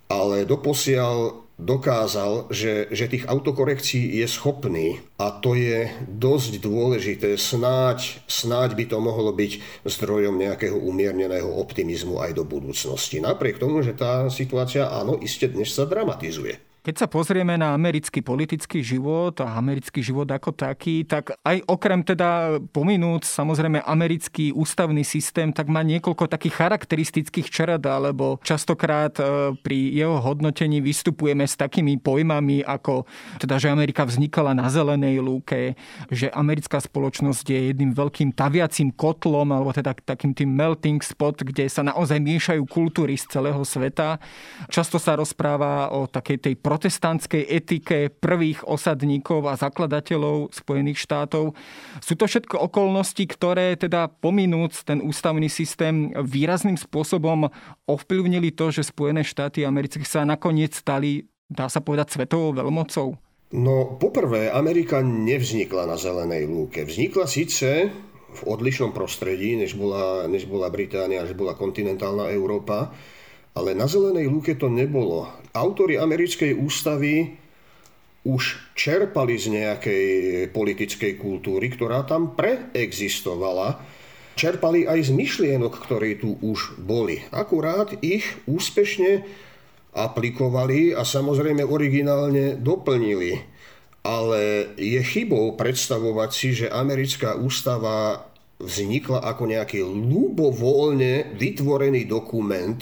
ale 0.08 0.48
doposiaľ 0.48 1.43
dokázal, 1.58 2.50
že, 2.50 2.90
že 2.90 3.06
tých 3.06 3.30
autokorekcií 3.30 4.18
je 4.18 4.26
schopný 4.26 4.98
a 5.22 5.30
to 5.30 5.54
je 5.54 5.86
dosť 6.10 6.58
dôležité. 6.58 7.38
Snáď, 7.38 8.18
snáď 8.26 8.74
by 8.74 8.84
to 8.90 8.98
mohlo 8.98 9.30
byť 9.30 9.82
zdrojom 9.86 10.34
nejakého 10.34 10.74
umierneného 10.74 11.46
optimizmu 11.46 12.18
aj 12.18 12.34
do 12.34 12.42
budúcnosti. 12.42 13.22
Napriek 13.22 13.62
tomu, 13.62 13.86
že 13.86 13.94
tá 13.94 14.26
situácia, 14.28 14.90
áno, 14.90 15.14
iste 15.22 15.46
dnes 15.46 15.70
sa 15.70 15.86
dramatizuje. 15.86 16.73
Keď 16.84 17.00
sa 17.00 17.08
pozrieme 17.08 17.56
na 17.56 17.72
americký 17.72 18.20
politický 18.20 18.84
život 18.84 19.32
a 19.40 19.56
americký 19.56 20.04
život 20.04 20.28
ako 20.28 20.52
taký, 20.52 21.08
tak 21.08 21.32
aj 21.40 21.64
okrem 21.64 22.04
teda 22.04 22.60
pominúc 22.76 23.24
samozrejme 23.24 23.80
americký 23.80 24.52
ústavný 24.52 25.00
systém, 25.00 25.48
tak 25.48 25.72
má 25.72 25.80
niekoľko 25.80 26.28
takých 26.28 26.60
charakteristických 26.60 27.48
črad, 27.48 27.80
alebo 27.88 28.36
častokrát 28.44 29.16
e, 29.16 29.56
pri 29.64 29.96
jeho 29.96 30.20
hodnotení 30.20 30.84
vystupujeme 30.84 31.48
s 31.48 31.56
takými 31.56 31.96
pojmami 31.96 32.60
ako 32.60 33.08
teda, 33.40 33.56
že 33.56 33.72
Amerika 33.72 34.04
vznikala 34.04 34.52
na 34.52 34.68
zelenej 34.68 35.24
lúke, 35.24 35.80
že 36.12 36.28
americká 36.36 36.84
spoločnosť 36.84 37.48
je 37.48 37.60
jedným 37.72 37.96
veľkým 37.96 38.36
taviacím 38.36 38.92
kotlom, 38.92 39.56
alebo 39.56 39.72
teda 39.72 39.96
takým 40.04 40.36
tým 40.36 40.52
melting 40.52 41.00
spot, 41.00 41.48
kde 41.48 41.64
sa 41.64 41.80
naozaj 41.80 42.20
miešajú 42.20 42.60
kultúry 42.68 43.16
z 43.16 43.40
celého 43.40 43.64
sveta. 43.64 44.20
Často 44.68 45.00
sa 45.00 45.16
rozpráva 45.16 45.88
o 45.88 46.04
takej 46.04 46.44
tej 46.44 46.54
protestantskej 46.74 47.46
etike 47.46 48.10
prvých 48.10 48.66
osadníkov 48.66 49.46
a 49.46 49.54
zakladateľov 49.54 50.50
Spojených 50.50 50.98
štátov. 51.06 51.54
Sú 52.02 52.18
to 52.18 52.26
všetko 52.26 52.58
okolnosti, 52.66 53.22
ktoré 53.30 53.78
teda 53.78 54.10
pominúc 54.10 54.82
ten 54.82 54.98
ústavný 54.98 55.46
systém 55.46 56.10
výrazným 56.18 56.74
spôsobom 56.74 57.46
ovplyvnili 57.86 58.50
to, 58.50 58.74
že 58.74 58.90
Spojené 58.90 59.22
štáty 59.22 59.62
americké 59.62 60.02
sa 60.02 60.26
nakoniec 60.26 60.74
stali, 60.74 61.30
dá 61.46 61.70
sa 61.70 61.78
povedať, 61.78 62.18
svetovou 62.18 62.50
veľmocou? 62.58 63.14
No, 63.54 63.94
poprvé, 64.02 64.50
Amerika 64.50 64.98
nevznikla 64.98 65.86
na 65.86 65.94
zelenej 65.94 66.50
lúke. 66.50 66.82
Vznikla 66.82 67.30
síce 67.30 67.86
v 68.34 68.40
odlišnom 68.50 68.90
prostredí, 68.90 69.54
než 69.54 69.78
bola, 69.78 70.26
než 70.26 70.50
bola 70.50 70.66
Británia, 70.74 71.22
než 71.22 71.38
bola 71.38 71.54
kontinentálna 71.54 72.34
Európa, 72.34 72.90
ale 73.54 73.70
na 73.78 73.86
zelenej 73.86 74.26
lúke 74.26 74.58
to 74.58 74.66
nebolo. 74.66 75.30
Autori 75.54 75.94
americkej 75.94 76.58
ústavy 76.58 77.38
už 78.26 78.74
čerpali 78.74 79.38
z 79.38 79.46
nejakej 79.54 80.06
politickej 80.50 81.14
kultúry, 81.20 81.70
ktorá 81.70 82.02
tam 82.02 82.34
preexistovala. 82.34 83.78
Čerpali 84.34 84.90
aj 84.90 85.06
z 85.06 85.10
myšlienok, 85.14 85.70
ktoré 85.86 86.18
tu 86.18 86.34
už 86.42 86.82
boli. 86.82 87.22
Akurát 87.30 87.94
ich 88.02 88.26
úspešne 88.50 89.22
aplikovali 89.94 90.90
a 90.90 91.06
samozrejme 91.06 91.62
originálne 91.62 92.58
doplnili. 92.58 93.38
Ale 94.02 94.74
je 94.74 95.00
chybou 95.00 95.54
predstavovať 95.54 96.30
si, 96.34 96.48
že 96.52 96.66
americká 96.66 97.38
ústava 97.38 98.26
vznikla 98.58 99.22
ako 99.22 99.42
nejaký 99.54 99.80
ľubovoľne 99.86 101.38
vytvorený 101.38 102.10
dokument, 102.10 102.80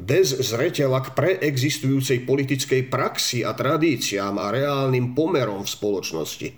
bez 0.00 0.32
zreteľa 0.32 1.04
k 1.04 1.08
preexistujúcej 1.12 2.24
politickej 2.24 2.88
praxi 2.88 3.44
a 3.44 3.52
tradíciám 3.52 4.40
a 4.40 4.48
reálnym 4.48 5.12
pomerom 5.12 5.62
v 5.62 5.70
spoločnosti. 5.70 6.48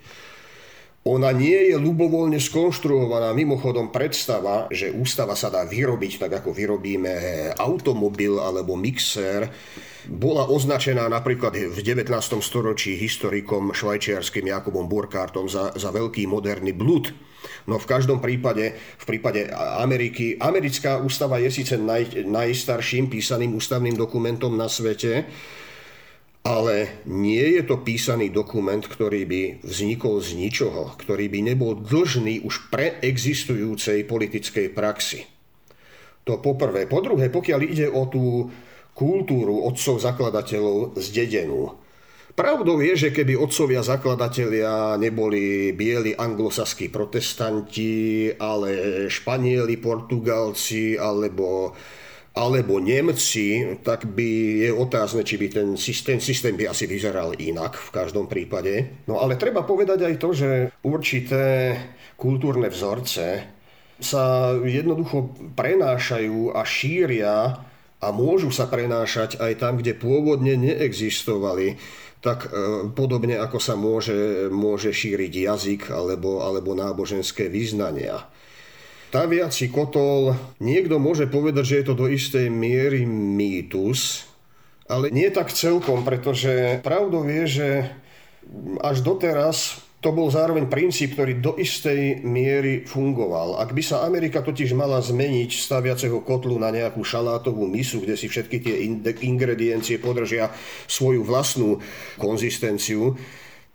Ona 1.03 1.35
nie 1.35 1.67
je 1.67 1.75
ľubovoľne 1.75 2.39
skonštruovaná. 2.39 3.35
Mimochodom 3.35 3.91
predstava, 3.91 4.71
že 4.71 4.87
ústava 4.87 5.35
sa 5.35 5.51
dá 5.51 5.67
vyrobiť 5.67 6.15
tak, 6.15 6.39
ako 6.39 6.55
vyrobíme 6.55 7.11
automobil 7.59 8.39
alebo 8.39 8.79
mixer, 8.79 9.51
bola 10.07 10.47
označená 10.47 11.11
napríklad 11.11 11.75
v 11.75 11.79
19. 11.83 12.07
storočí 12.39 12.95
historikom 12.95 13.75
švajčiarským 13.75 14.47
Jakobom 14.47 14.87
Burkhartom 14.87 15.51
za, 15.51 15.75
za 15.75 15.91
veľký 15.91 16.23
moderný 16.23 16.71
blud 16.71 17.11
No 17.67 17.79
v 17.79 17.89
každom 17.89 18.19
prípade, 18.19 18.75
v 18.75 19.05
prípade 19.05 19.47
Ameriky, 19.79 20.39
americká 20.39 20.99
ústava 20.99 21.39
je 21.39 21.49
síce 21.51 21.75
naj, 21.79 22.23
najstarším 22.23 23.11
písaným 23.11 23.55
ústavným 23.55 23.95
dokumentom 23.95 24.55
na 24.55 24.67
svete, 24.67 25.27
ale 26.43 27.03
nie 27.07 27.55
je 27.55 27.63
to 27.63 27.79
písaný 27.79 28.27
dokument, 28.27 28.83
ktorý 28.83 29.23
by 29.23 29.41
vznikol 29.63 30.19
z 30.19 30.35
ničoho, 30.35 30.91
ktorý 30.99 31.31
by 31.31 31.39
nebol 31.55 31.79
dlžný 31.79 32.43
už 32.43 32.67
preexistujúcej 32.67 34.03
politickej 34.03 34.75
praxi. 34.75 35.23
To 36.27 36.39
poprvé. 36.39 36.87
Po 36.87 36.99
druhé, 36.99 37.31
pokiaľ 37.31 37.59
ide 37.63 37.87
o 37.87 38.07
tú 38.11 38.51
kultúru 38.91 39.63
otcov 39.63 40.03
zakladateľov 40.03 40.99
zdedenú, 40.99 41.82
Pravdou 42.33 42.81
je, 42.81 42.97
že 42.97 43.13
keby 43.13 43.37
otcovia 43.37 43.85
zakladatelia 43.85 44.97
neboli 44.97 45.69
bieli 45.69 46.17
anglosaskí 46.17 46.89
protestanti, 46.89 48.33
ale 48.41 49.05
Španieli, 49.05 49.77
Portugalci 49.77 50.97
alebo, 50.97 51.77
alebo 52.33 52.81
Nemci, 52.81 53.77
tak 53.85 54.09
by 54.09 54.29
je 54.65 54.71
otázne, 54.73 55.21
či 55.21 55.37
by 55.37 55.47
ten 55.53 55.67
systém, 55.77 56.17
systém 56.17 56.57
by 56.57 56.73
asi 56.73 56.89
vyzeral 56.89 57.37
inak 57.37 57.77
v 57.77 57.89
každom 57.93 58.25
prípade. 58.25 59.05
No 59.05 59.21
ale 59.21 59.37
treba 59.37 59.61
povedať 59.61 60.01
aj 60.01 60.15
to, 60.17 60.29
že 60.33 60.49
určité 60.81 61.77
kultúrne 62.17 62.65
vzorce 62.65 63.45
sa 64.01 64.57
jednoducho 64.57 65.37
prenášajú 65.53 66.49
a 66.49 66.65
šíria 66.65 67.61
a 68.01 68.07
môžu 68.09 68.49
sa 68.49 68.65
prenášať 68.65 69.37
aj 69.37 69.53
tam, 69.61 69.77
kde 69.77 69.93
pôvodne 69.93 70.57
neexistovali 70.57 71.77
tak 72.23 72.47
e, 72.47 72.87
podobne 72.95 73.35
ako 73.35 73.59
sa 73.59 73.75
môže, 73.75 74.47
môže 74.47 74.95
šíriť 74.95 75.33
jazyk 75.51 75.81
alebo, 75.91 76.39
alebo 76.39 76.71
náboženské 76.71 77.51
vyznania. 77.51 78.23
Taviaci 79.11 79.69
kotol, 79.69 80.33
niekto 80.57 80.97
môže 80.97 81.27
povedať, 81.29 81.63
že 81.67 81.77
je 81.83 81.85
to 81.85 81.99
do 81.99 82.07
istej 82.09 82.47
miery 82.47 83.03
mýtus, 83.05 84.25
ale 84.87 85.11
nie 85.11 85.27
tak 85.29 85.51
celkom, 85.51 86.01
pretože 86.07 86.79
pravdou 86.81 87.27
je, 87.27 87.43
že 87.45 87.67
až 88.79 89.03
doteraz 89.03 89.82
to 90.03 90.11
bol 90.11 90.27
zároveň 90.27 90.67
princíp, 90.67 91.15
ktorý 91.15 91.39
do 91.39 91.55
istej 91.55 92.27
miery 92.27 92.83
fungoval. 92.83 93.55
Ak 93.55 93.71
by 93.71 93.79
sa 93.79 94.03
Amerika 94.03 94.43
totiž 94.43 94.75
mala 94.75 94.99
zmeniť 94.99 95.55
staviaceho 95.55 96.19
kotlu 96.27 96.59
na 96.59 96.75
nejakú 96.75 96.99
šalátovú 97.07 97.63
misu, 97.71 98.03
kde 98.03 98.19
si 98.19 98.27
všetky 98.27 98.57
tie 98.59 98.75
ingrediencie 99.23 100.03
podržia 100.03 100.51
svoju 100.91 101.23
vlastnú 101.23 101.79
konzistenciu, 102.19 103.15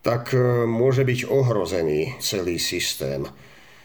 tak 0.05 0.37
e, 0.37 0.69
môže 0.69 1.09
byť 1.09 1.33
ohrozený 1.33 2.21
celý 2.21 2.61
systém. 2.61 3.25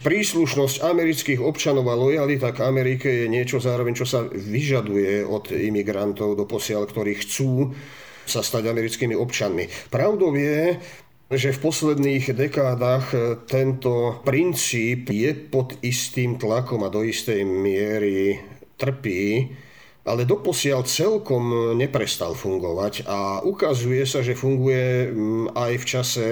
Príslušnosť 0.04 0.84
amerických 0.84 1.40
občanov 1.40 1.88
a 1.88 1.96
lojalita 1.96 2.52
k 2.52 2.68
Amerike 2.68 3.24
je 3.24 3.26
niečo 3.26 3.56
zároveň, 3.56 3.96
čo 3.96 4.04
sa 4.04 4.20
vyžaduje 4.28 5.24
od 5.24 5.48
imigrantov 5.48 6.36
do 6.36 6.44
posiaľ, 6.44 6.84
ktorí 6.84 7.24
chcú 7.24 7.72
sa 8.24 8.40
stať 8.40 8.68
americkými 8.68 9.12
občanmi. 9.16 9.68
Pravdou 9.88 10.32
je, 10.36 10.80
že 11.34 11.54
v 11.54 11.62
posledných 11.62 12.34
dekádach 12.34 13.12
e, 13.12 13.18
tento 13.46 14.22
princíp 14.22 15.10
je 15.10 15.34
pod 15.34 15.76
istým 15.84 16.40
tlakom 16.40 16.82
a 16.86 16.92
do 16.92 17.04
istej 17.04 17.44
miery 17.44 18.40
trpí, 18.78 19.52
ale 20.04 20.28
doposiaľ 20.28 20.84
celkom 20.84 21.74
neprestal 21.78 22.36
fungovať 22.36 23.08
a 23.08 23.40
ukazuje 23.40 24.04
sa, 24.04 24.20
že 24.20 24.36
funguje 24.36 25.10
aj 25.56 25.72
v 25.80 25.84
čase 25.88 26.26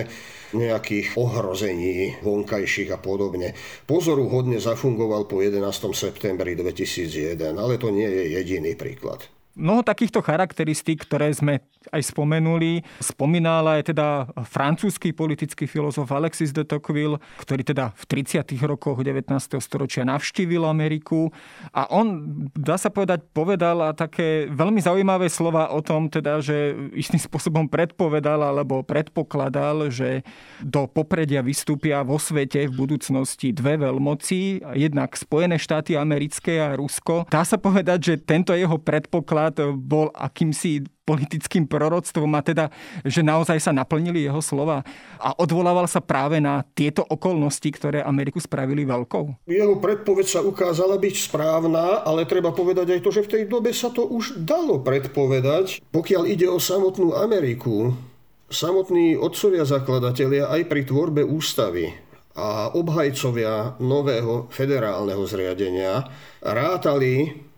nejakých 0.53 1.17
ohrození 1.17 2.21
vonkajších 2.21 2.93
a 2.93 3.01
podobne. 3.01 3.57
Pozoru 3.89 4.29
hodne 4.29 4.61
zafungoval 4.61 5.25
po 5.25 5.41
11. 5.41 5.65
septembri 5.97 6.53
2001, 6.53 7.57
ale 7.57 7.81
to 7.81 7.89
nie 7.89 8.05
je 8.05 8.37
jediný 8.37 8.77
príklad. 8.77 9.25
Mnoho 9.53 9.85
takýchto 9.85 10.25
charakteristík, 10.25 11.05
ktoré 11.05 11.29
sme 11.37 11.61
aj 11.93 12.15
spomenuli, 12.15 12.81
spomínal 13.05 13.69
aj 13.69 13.93
teda 13.93 14.25
francúzsky 14.49 15.13
politický 15.13 15.69
filozof 15.69 16.09
Alexis 16.09 16.55
de 16.55 16.65
Tocqueville, 16.65 17.21
ktorý 17.43 17.61
teda 17.67 17.91
v 17.93 18.05
30. 18.23 18.49
rokoch 18.65 19.03
19. 19.05 19.29
storočia 19.61 20.07
navštívil 20.07 20.63
Ameriku 20.65 21.29
a 21.75 21.91
on, 21.91 22.33
dá 22.55 22.79
sa 22.79 22.89
povedať, 22.89 23.29
povedal 23.35 23.93
také 23.99 24.49
veľmi 24.49 24.79
zaujímavé 24.79 25.27
slova 25.27 25.75
o 25.75 25.83
tom, 25.83 26.07
teda, 26.07 26.39
že 26.39 26.73
istým 26.95 27.21
spôsobom 27.21 27.67
predpovedal 27.67 28.41
alebo 28.41 28.87
predpokladal, 28.87 29.91
že 29.91 30.23
do 30.63 30.87
popredia 30.87 31.43
vystúpia 31.43 32.01
vo 32.07 32.17
svete 32.17 32.71
v 32.71 32.79
budúcnosti 32.79 33.51
dve 33.51 33.77
veľmoci, 33.77 34.65
jednak 34.79 35.13
Spojené 35.19 35.59
štáty 35.59 35.99
americké 35.99 36.63
a 36.63 36.79
Rusko. 36.79 37.27
Dá 37.27 37.43
sa 37.43 37.59
povedať, 37.59 37.99
že 38.01 38.15
tento 38.23 38.55
jeho 38.55 38.79
predpoklad 38.79 39.42
štát 39.43 39.75
bol 39.75 40.15
akýmsi 40.15 40.87
politickým 41.03 41.67
proroctvom 41.67 42.31
a 42.39 42.47
teda, 42.47 42.71
že 43.03 43.27
naozaj 43.27 43.59
sa 43.59 43.75
naplnili 43.75 44.23
jeho 44.23 44.39
slova 44.39 44.87
a 45.19 45.35
odvolával 45.35 45.91
sa 45.91 45.99
práve 45.99 46.39
na 46.39 46.63
tieto 46.79 47.03
okolnosti, 47.03 47.67
ktoré 47.75 48.07
Ameriku 48.07 48.39
spravili 48.39 48.87
veľkou? 48.87 49.51
Jeho 49.51 49.83
predpoveď 49.83 50.27
sa 50.31 50.41
ukázala 50.47 51.03
byť 51.03 51.15
správna, 51.27 52.07
ale 52.07 52.23
treba 52.23 52.55
povedať 52.55 52.95
aj 52.95 53.01
to, 53.03 53.11
že 53.11 53.27
v 53.27 53.33
tej 53.35 53.43
dobe 53.51 53.75
sa 53.75 53.91
to 53.91 54.07
už 54.07 54.47
dalo 54.47 54.79
predpovedať. 54.79 55.83
Pokiaľ 55.91 56.23
ide 56.31 56.47
o 56.47 56.63
samotnú 56.63 57.19
Ameriku, 57.19 57.99
samotní 58.47 59.19
otcovia 59.19 59.67
zakladatelia 59.67 60.47
aj 60.55 60.71
pri 60.71 60.87
tvorbe 60.87 61.27
ústavy 61.27 61.91
a 62.39 62.71
obhajcovia 62.73 63.77
nového 63.83 64.49
federálneho 64.49 65.27
zriadenia 65.27 66.07
rátali 66.41 67.51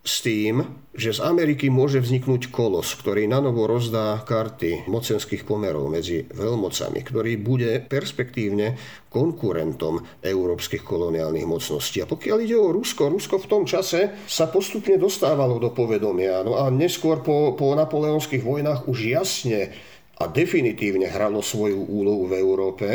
s 0.00 0.24
tým, 0.24 0.64
že 0.96 1.12
z 1.12 1.20
Ameriky 1.20 1.68
môže 1.68 2.00
vzniknúť 2.00 2.48
kolos, 2.48 2.96
ktorý 2.96 3.28
nanovo 3.28 3.68
rozdá 3.68 4.16
karty 4.24 4.88
mocenských 4.88 5.44
pomerov 5.44 5.92
medzi 5.92 6.24
veľmocami, 6.24 7.04
ktorý 7.04 7.36
bude 7.36 7.84
perspektívne 7.84 8.80
konkurentom 9.12 10.00
európskych 10.24 10.80
koloniálnych 10.80 11.44
mocností. 11.44 12.00
A 12.00 12.08
pokiaľ 12.08 12.38
ide 12.40 12.56
o 12.56 12.72
Rusko, 12.72 13.12
Rusko 13.12 13.44
v 13.44 13.50
tom 13.52 13.62
čase 13.68 14.24
sa 14.24 14.48
postupne 14.48 14.96
dostávalo 14.96 15.60
do 15.60 15.68
povedomia. 15.68 16.40
No 16.48 16.56
a 16.56 16.72
neskôr 16.72 17.20
po, 17.20 17.52
po 17.52 17.76
napoleonských 17.76 18.40
vojnách 18.40 18.88
už 18.88 18.98
jasne 19.04 19.68
a 20.16 20.24
definitívne 20.32 21.12
hralo 21.12 21.44
svoju 21.44 21.76
úlohu 21.76 22.24
v 22.24 22.40
Európe. 22.40 22.88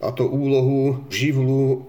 A 0.00 0.08
to 0.12 0.24
úlohu 0.24 1.04
živlu, 1.12 1.84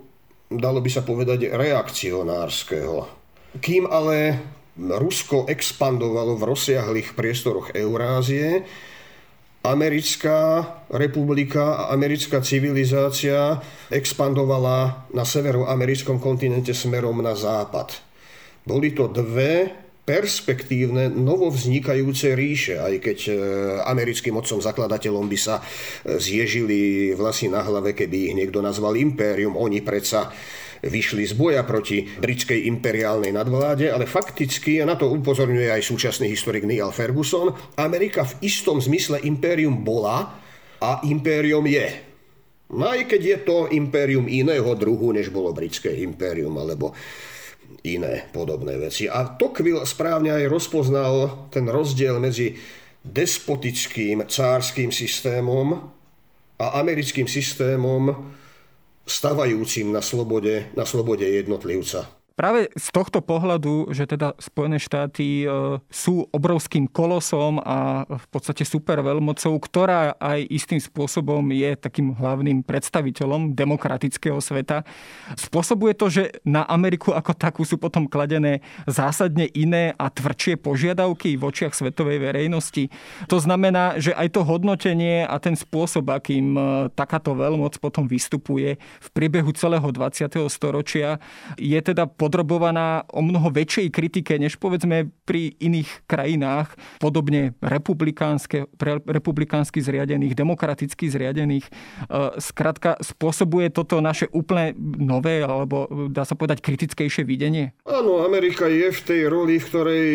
dalo 0.51 0.83
by 0.83 0.89
sa 0.91 1.07
povedať, 1.07 1.55
reakcionárskeho 1.55 3.24
kým 3.59 3.87
ale 3.87 4.39
Rusko 4.75 5.47
expandovalo 5.47 6.35
v 6.35 6.47
rozsiahlých 6.51 7.15
priestoroch 7.15 7.71
Eurázie, 7.71 8.67
americká 9.65 10.67
republika 10.93 11.87
a 11.87 11.95
americká 11.95 12.43
civilizácia 12.43 13.57
expandovala 13.89 15.09
na 15.15 15.25
severoamerickom 15.25 16.21
kontinente 16.21 16.75
smerom 16.75 17.17
na 17.23 17.33
západ. 17.33 17.97
Boli 18.61 18.93
to 18.93 19.09
dve 19.09 19.85
perspektívne, 20.05 21.09
novovznikajúce 21.09 22.37
ríše, 22.37 22.77
aj 22.77 22.93
keď 23.01 23.19
e, 23.25 23.33
americkým 23.89 24.37
otcom 24.37 24.61
zakladateľom 24.61 25.25
by 25.25 25.37
sa 25.37 25.57
e, 25.57 26.21
zježili 26.21 27.09
vlasy 27.17 27.49
na 27.49 27.65
hlave, 27.65 27.97
keby 27.97 28.29
ich 28.29 28.37
niekto 28.37 28.61
nazval 28.61 28.93
impérium. 29.01 29.57
Oni 29.57 29.81
predsa 29.81 30.29
vyšli 30.85 31.25
z 31.25 31.33
boja 31.33 31.65
proti 31.65 32.05
britskej 32.05 32.69
imperiálnej 32.69 33.33
nadvláde, 33.33 33.89
ale 33.89 34.05
fakticky, 34.05 34.79
a 34.79 34.85
na 34.85 34.93
to 34.93 35.09
upozorňuje 35.09 35.73
aj 35.73 35.81
súčasný 35.81 36.29
historik 36.29 36.63
Neil 36.63 36.93
Ferguson, 36.93 37.51
Amerika 37.81 38.23
v 38.23 38.45
istom 38.45 38.77
zmysle 38.77 39.25
impérium 39.25 39.81
bola 39.81 40.37
a 40.77 41.01
impérium 41.09 41.65
je. 41.65 41.89
No 42.73 42.89
aj 42.89 43.09
keď 43.09 43.21
je 43.21 43.37
to 43.45 43.57
impérium 43.73 44.25
iného 44.25 44.69
druhu, 44.73 45.13
než 45.13 45.29
bolo 45.29 45.53
britské 45.53 45.93
impérium, 46.01 46.57
alebo 46.57 46.93
iné 47.85 48.25
podobné 48.33 48.77
veci. 48.81 49.05
A 49.05 49.37
Tocqueville 49.37 49.85
správne 49.85 50.33
aj 50.33 50.49
rozpoznal 50.49 51.13
ten 51.53 51.69
rozdiel 51.69 52.17
medzi 52.17 52.57
despotickým 53.05 54.25
cárským 54.25 54.89
systémom 54.89 55.77
a 56.57 56.65
americkým 56.81 57.29
systémom 57.29 58.33
stavajúcim 59.05 59.93
na 59.93 60.01
slobode, 60.01 60.69
na 60.73 60.85
slobode 60.85 61.29
jednotlivca. 61.29 62.09
Práve 62.35 62.67
z 62.75 62.91
tohto 62.91 63.23
pohľadu, 63.23 63.95
že 63.95 64.11
teda 64.11 64.35
Spojené 64.43 64.75
štáty 64.75 65.47
e, 65.47 65.79
sú 65.87 66.27
obrovským 66.35 66.83
kolosom 66.83 67.63
a 67.63 68.03
v 68.03 68.27
podstate 68.27 68.67
super 68.67 68.99
veľmocou, 68.99 69.55
ktorá 69.55 70.19
aj 70.19 70.43
istým 70.51 70.83
spôsobom 70.83 71.39
je 71.55 71.79
takým 71.79 72.11
hlavným 72.11 72.59
predstaviteľom 72.67 73.55
demokratického 73.55 74.43
sveta, 74.43 74.83
spôsobuje 75.39 75.95
to, 75.95 76.11
že 76.11 76.23
na 76.43 76.67
Ameriku 76.67 77.15
ako 77.15 77.31
takú 77.39 77.63
sú 77.63 77.79
potom 77.79 78.03
kladené 78.03 78.59
zásadne 78.83 79.47
iné 79.55 79.95
a 79.95 80.11
tvrdšie 80.11 80.59
požiadavky 80.59 81.39
v 81.39 81.43
očiach 81.47 81.71
svetovej 81.71 82.19
verejnosti. 82.19 82.91
To 83.31 83.39
znamená, 83.39 83.95
že 83.95 84.11
aj 84.11 84.35
to 84.35 84.43
hodnotenie 84.43 85.23
a 85.23 85.39
ten 85.39 85.55
spôsob, 85.55 86.11
akým 86.11 86.51
e, 86.51 86.61
takáto 86.99 87.31
veľmoc 87.31 87.79
potom 87.79 88.11
vystupuje 88.11 88.75
v 88.75 89.07
priebehu 89.15 89.55
celého 89.55 89.87
20. 89.87 90.35
storočia, 90.51 91.15
je 91.55 91.79
teda 91.79 92.11
podrobovaná 92.25 93.05
o 93.13 93.21
mnoho 93.21 93.53
väčšej 93.53 93.93
kritike, 93.93 94.41
než 94.41 94.57
povedzme 94.57 95.13
pri 95.29 95.53
iných 95.61 96.09
krajinách, 96.09 96.73
podobne 96.97 97.53
republikánske, 97.61 98.65
republikánsky 99.05 99.77
zriadených, 99.77 100.33
demokraticky 100.33 101.05
zriadených. 101.05 101.69
Skrátka, 102.41 102.97
spôsobuje 102.97 103.69
toto 103.69 104.01
naše 104.01 104.25
úplne 104.33 104.73
nové, 104.97 105.45
alebo 105.45 105.85
dá 106.09 106.25
sa 106.25 106.33
povedať 106.33 106.65
kritickejšie 106.65 107.21
videnie? 107.21 107.77
Áno, 107.85 108.25
Amerika 108.25 108.65
je 108.65 108.89
v 108.89 109.01
tej 109.05 109.21
roli, 109.29 109.61
v 109.61 109.67
ktorej 109.69 110.05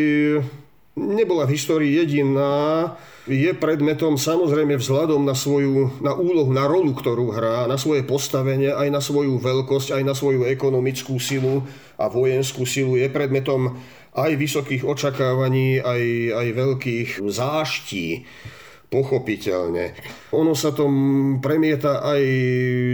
nebola 0.99 1.47
v 1.47 1.55
histórii 1.55 1.93
jediná, 1.97 2.95
je 3.31 3.53
predmetom 3.55 4.19
samozrejme 4.19 4.75
vzhľadom 4.81 5.23
na 5.23 5.37
svoju, 5.37 6.03
na 6.03 6.17
úlohu, 6.17 6.51
na 6.51 6.67
rolu, 6.67 6.97
ktorú 6.97 7.31
hrá, 7.31 7.69
na 7.71 7.79
svoje 7.79 8.03
postavenie, 8.03 8.73
aj 8.75 8.89
na 8.91 8.99
svoju 8.99 9.39
veľkosť, 9.39 9.95
aj 9.95 10.03
na 10.03 10.15
svoju 10.17 10.49
ekonomickú 10.51 11.21
silu 11.23 11.63
a 12.01 12.11
vojenskú 12.11 12.67
silu, 12.67 12.99
je 12.99 13.07
predmetom 13.07 13.79
aj 14.17 14.35
vysokých 14.35 14.83
očakávaní, 14.83 15.79
aj, 15.79 16.03
aj 16.35 16.47
veľkých 16.59 17.09
záští 17.23 18.27
pochopiteľne. 18.91 19.95
Ono 20.35 20.53
sa 20.59 20.75
to 20.75 20.91
premieta 21.39 22.03
aj 22.03 22.23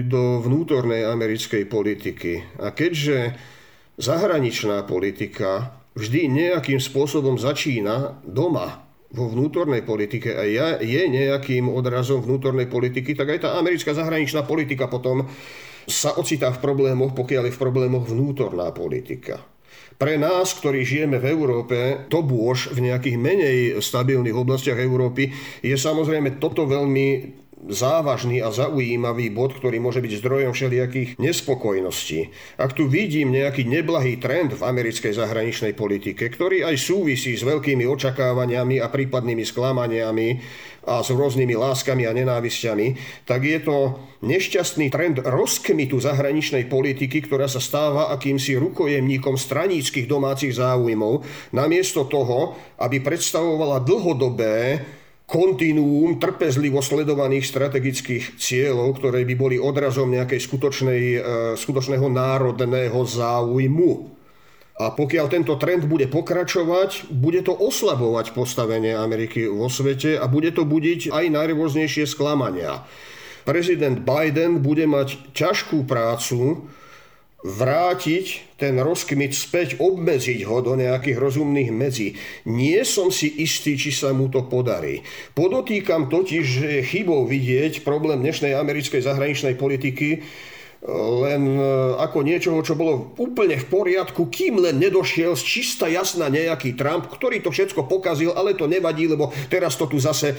do 0.05 0.45
vnútornej 0.45 1.09
americkej 1.09 1.65
politiky. 1.65 2.61
A 2.61 2.77
keďže 2.77 3.33
zahraničná 3.97 4.85
politika 4.85 5.76
vždy 5.97 6.29
nejakým 6.29 6.79
spôsobom 6.79 7.41
začína 7.41 8.21
doma, 8.23 8.87
vo 9.17 9.31
vnútornej 9.31 9.87
politike 9.87 10.35
a 10.35 10.45
je 10.83 11.03
nejakým 11.09 11.71
odrazom 11.71 12.21
vnútornej 12.21 12.67
politiky, 12.67 13.15
tak 13.15 13.39
aj 13.39 13.49
tá 13.49 13.51
americká 13.57 13.95
zahraničná 13.95 14.43
politika 14.43 14.91
potom 14.91 15.25
sa 15.87 16.19
ocitá 16.19 16.51
v 16.51 16.59
problémoch, 16.59 17.15
pokiaľ 17.15 17.49
je 17.49 17.55
v 17.55 17.63
problémoch 17.63 18.05
vnútorná 18.11 18.75
politika. 18.75 19.39
Pre 19.97 20.19
nás, 20.21 20.53
ktorí 20.53 20.85
žijeme 20.85 21.17
v 21.17 21.33
Európe, 21.33 21.79
to 22.13 22.21
bôž 22.21 22.75
v 22.75 22.91
nejakých 22.91 23.17
menej 23.17 23.59
stabilných 23.81 24.37
oblastiach 24.37 24.77
Európy, 24.77 25.33
je 25.65 25.73
samozrejme 25.73 26.37
toto 26.37 26.69
veľmi 26.69 27.07
závažný 27.64 28.45
a 28.45 28.53
zaujímavý 28.53 29.33
bod, 29.33 29.57
ktorý 29.57 29.81
môže 29.81 30.05
byť 30.05 30.12
zdrojom 30.21 30.53
všelijakých 30.53 31.16
nespokojností. 31.16 32.29
Ak 32.61 32.77
tu 32.77 32.85
vidím 32.85 33.33
nejaký 33.33 33.64
neblahý 33.64 34.21
trend 34.21 34.53
v 34.53 34.62
americkej 34.62 35.16
zahraničnej 35.16 35.73
politike, 35.73 36.29
ktorý 36.29 36.69
aj 36.69 36.77
súvisí 36.77 37.33
s 37.33 37.42
veľkými 37.42 37.88
očakávaniami 37.88 38.77
a 38.79 38.92
prípadnými 38.92 39.42
sklamaniami 39.49 40.29
a 40.87 41.03
s 41.03 41.11
rôznymi 41.11 41.57
láskami 41.57 42.07
a 42.07 42.14
nenávisťami, 42.14 42.87
tak 43.27 43.42
je 43.42 43.59
to 43.59 43.99
nešťastný 44.23 44.87
trend 44.92 45.19
rozkmitu 45.25 45.99
zahraničnej 45.99 46.71
politiky, 46.71 47.25
ktorá 47.27 47.51
sa 47.51 47.59
stáva 47.59 48.12
akýmsi 48.14 48.55
rukojemníkom 48.61 49.35
straníckých 49.35 50.07
domácich 50.07 50.55
záujmov, 50.55 51.27
namiesto 51.57 52.07
toho, 52.07 52.55
aby 52.79 53.03
predstavovala 53.03 53.83
dlhodobé 53.83 54.85
kontinuum 55.27 56.23
trpezlivo 56.23 56.79
sledovaných 56.79 57.51
strategických 57.51 58.39
cieľov, 58.39 59.03
ktoré 59.03 59.27
by 59.27 59.35
boli 59.35 59.57
odrazom 59.59 60.07
nejakej 60.15 60.39
skutočnej, 60.39 61.03
e, 61.19 61.21
skutočného 61.59 62.07
národného 62.07 63.03
záujmu. 63.03 64.15
A 64.77 64.93
pokiaľ 64.93 65.27
tento 65.27 65.57
trend 65.59 65.89
bude 65.89 66.07
pokračovať, 66.07 67.11
bude 67.11 67.43
to 67.43 67.57
oslabovať 67.57 68.37
postavenie 68.37 68.95
Ameriky 68.95 69.49
vo 69.51 69.67
svete 69.67 70.15
a 70.15 70.31
bude 70.31 70.53
to 70.53 70.62
budiť 70.69 71.11
aj 71.11 71.25
najrôznejšie 71.33 72.07
sklamania. 72.07 72.85
Prezident 73.49 74.05
Biden 74.05 74.61
bude 74.62 74.85
mať 74.85 75.33
ťažkú 75.33 75.89
prácu 75.89 76.69
vrátiť 77.47 78.59
ten 78.59 78.75
rozkmit 78.75 79.31
späť, 79.31 79.79
obmedziť 79.79 80.43
ho 80.51 80.59
do 80.67 80.75
nejakých 80.75 81.15
rozumných 81.15 81.71
medzí. 81.71 82.19
Nie 82.51 82.83
som 82.83 83.15
si 83.15 83.31
istý, 83.39 83.79
či 83.79 83.95
sa 83.95 84.11
mu 84.11 84.27
to 84.27 84.51
podarí. 84.51 85.07
Podotýkam 85.39 86.11
totiž, 86.11 86.43
že 86.43 86.67
je 86.81 86.83
chybou 86.83 87.23
vidieť 87.23 87.87
problém 87.87 88.19
dnešnej 88.27 88.59
americkej 88.59 89.07
zahraničnej 89.07 89.55
politiky 89.55 90.27
len 90.94 91.59
e, 91.59 91.62
ako 91.99 92.22
niečoho, 92.22 92.62
čo 92.62 92.79
bolo 92.79 93.11
úplne 93.18 93.59
v 93.59 93.66
poriadku, 93.66 94.31
kým 94.31 94.62
len 94.62 94.79
nedošiel 94.79 95.35
z 95.35 95.42
čista 95.42 95.90
jasná 95.90 96.31
nejaký 96.31 96.79
Trump, 96.79 97.11
ktorý 97.11 97.42
to 97.42 97.51
všetko 97.51 97.90
pokazil, 97.90 98.31
ale 98.38 98.55
to 98.55 98.70
nevadí, 98.70 99.11
lebo 99.11 99.35
teraz 99.51 99.75
to 99.75 99.90
tu 99.90 99.99
zase 99.99 100.33
e, 100.33 100.37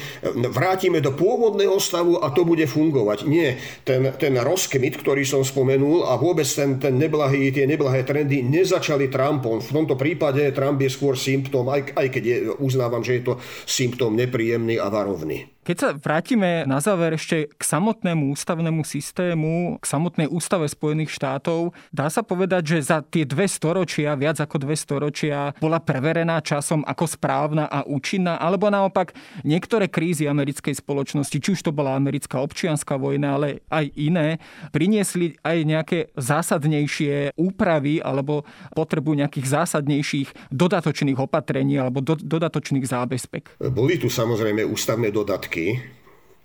vrátime 0.48 1.04
do 1.04 1.12
pôvodného 1.12 1.76
stavu 1.84 2.24
a 2.24 2.32
to 2.32 2.48
bude 2.48 2.64
fungovať. 2.64 3.28
Nie, 3.28 3.60
ten, 3.84 4.16
ten 4.16 4.40
rozkmit, 4.40 4.96
ktorý 5.04 5.28
som 5.28 5.44
spomenul 5.44 6.08
a 6.08 6.16
vôbec 6.16 6.48
ten, 6.48 6.80
ten 6.80 6.96
neblahý, 6.96 7.52
tie 7.52 7.68
neblahé 7.68 8.08
trendy 8.08 8.40
nezačali 8.40 9.12
Trumpom. 9.12 9.60
V 9.60 9.76
tomto 9.76 10.00
prípade 10.00 10.48
Trump 10.56 10.80
je 10.80 10.88
skôr 10.88 11.20
symptóm, 11.20 11.68
aj, 11.68 11.92
aj 11.92 12.08
keď 12.08 12.24
je, 12.24 12.38
uznávam, 12.64 13.04
že 13.04 13.20
je 13.20 13.24
to 13.28 13.34
symptóm 13.68 14.16
nepríjemný 14.16 14.80
a 14.80 14.88
varovný. 14.88 15.57
Keď 15.68 15.76
sa 15.84 15.92
vrátime 15.92 16.64
na 16.64 16.80
záver 16.80 17.20
ešte 17.20 17.52
k 17.52 17.60
samotnému 17.60 18.32
ústavnému 18.32 18.88
systému, 18.88 19.76
k 19.84 19.84
samotnej 19.84 20.32
ústave 20.32 20.64
Spojených 20.64 21.12
štátov, 21.12 21.76
dá 21.92 22.08
sa 22.08 22.24
povedať, 22.24 22.80
že 22.80 22.88
za 22.88 23.04
tie 23.04 23.28
dve 23.28 23.52
storočia, 23.52 24.16
viac 24.16 24.40
ako 24.40 24.64
dve 24.64 24.80
storočia, 24.80 25.52
bola 25.60 25.84
preverená 25.84 26.40
časom 26.40 26.88
ako 26.88 27.04
správna 27.12 27.68
a 27.68 27.84
účinná, 27.84 28.40
alebo 28.40 28.72
naopak 28.72 29.12
niektoré 29.44 29.92
krízy 29.92 30.24
americkej 30.24 30.72
spoločnosti, 30.72 31.36
či 31.36 31.50
už 31.52 31.60
to 31.60 31.76
bola 31.76 32.00
americká 32.00 32.40
občianská 32.40 32.96
vojna, 32.96 33.36
ale 33.36 33.60
aj 33.68 33.92
iné, 34.00 34.40
priniesli 34.72 35.36
aj 35.44 35.58
nejaké 35.68 36.00
zásadnejšie 36.16 37.36
úpravy 37.36 38.00
alebo 38.00 38.48
potrebu 38.72 39.20
nejakých 39.20 39.52
zásadnejších 39.52 40.48
dodatočných 40.48 41.20
opatrení 41.20 41.76
alebo 41.76 42.00
do, 42.00 42.16
dodatočných 42.16 42.88
zábezpek. 42.88 43.60
Boli 43.68 44.00
tu 44.00 44.08
samozrejme 44.08 44.64
ústavné 44.64 45.12
dodatky 45.12 45.57
roky, 45.58 45.82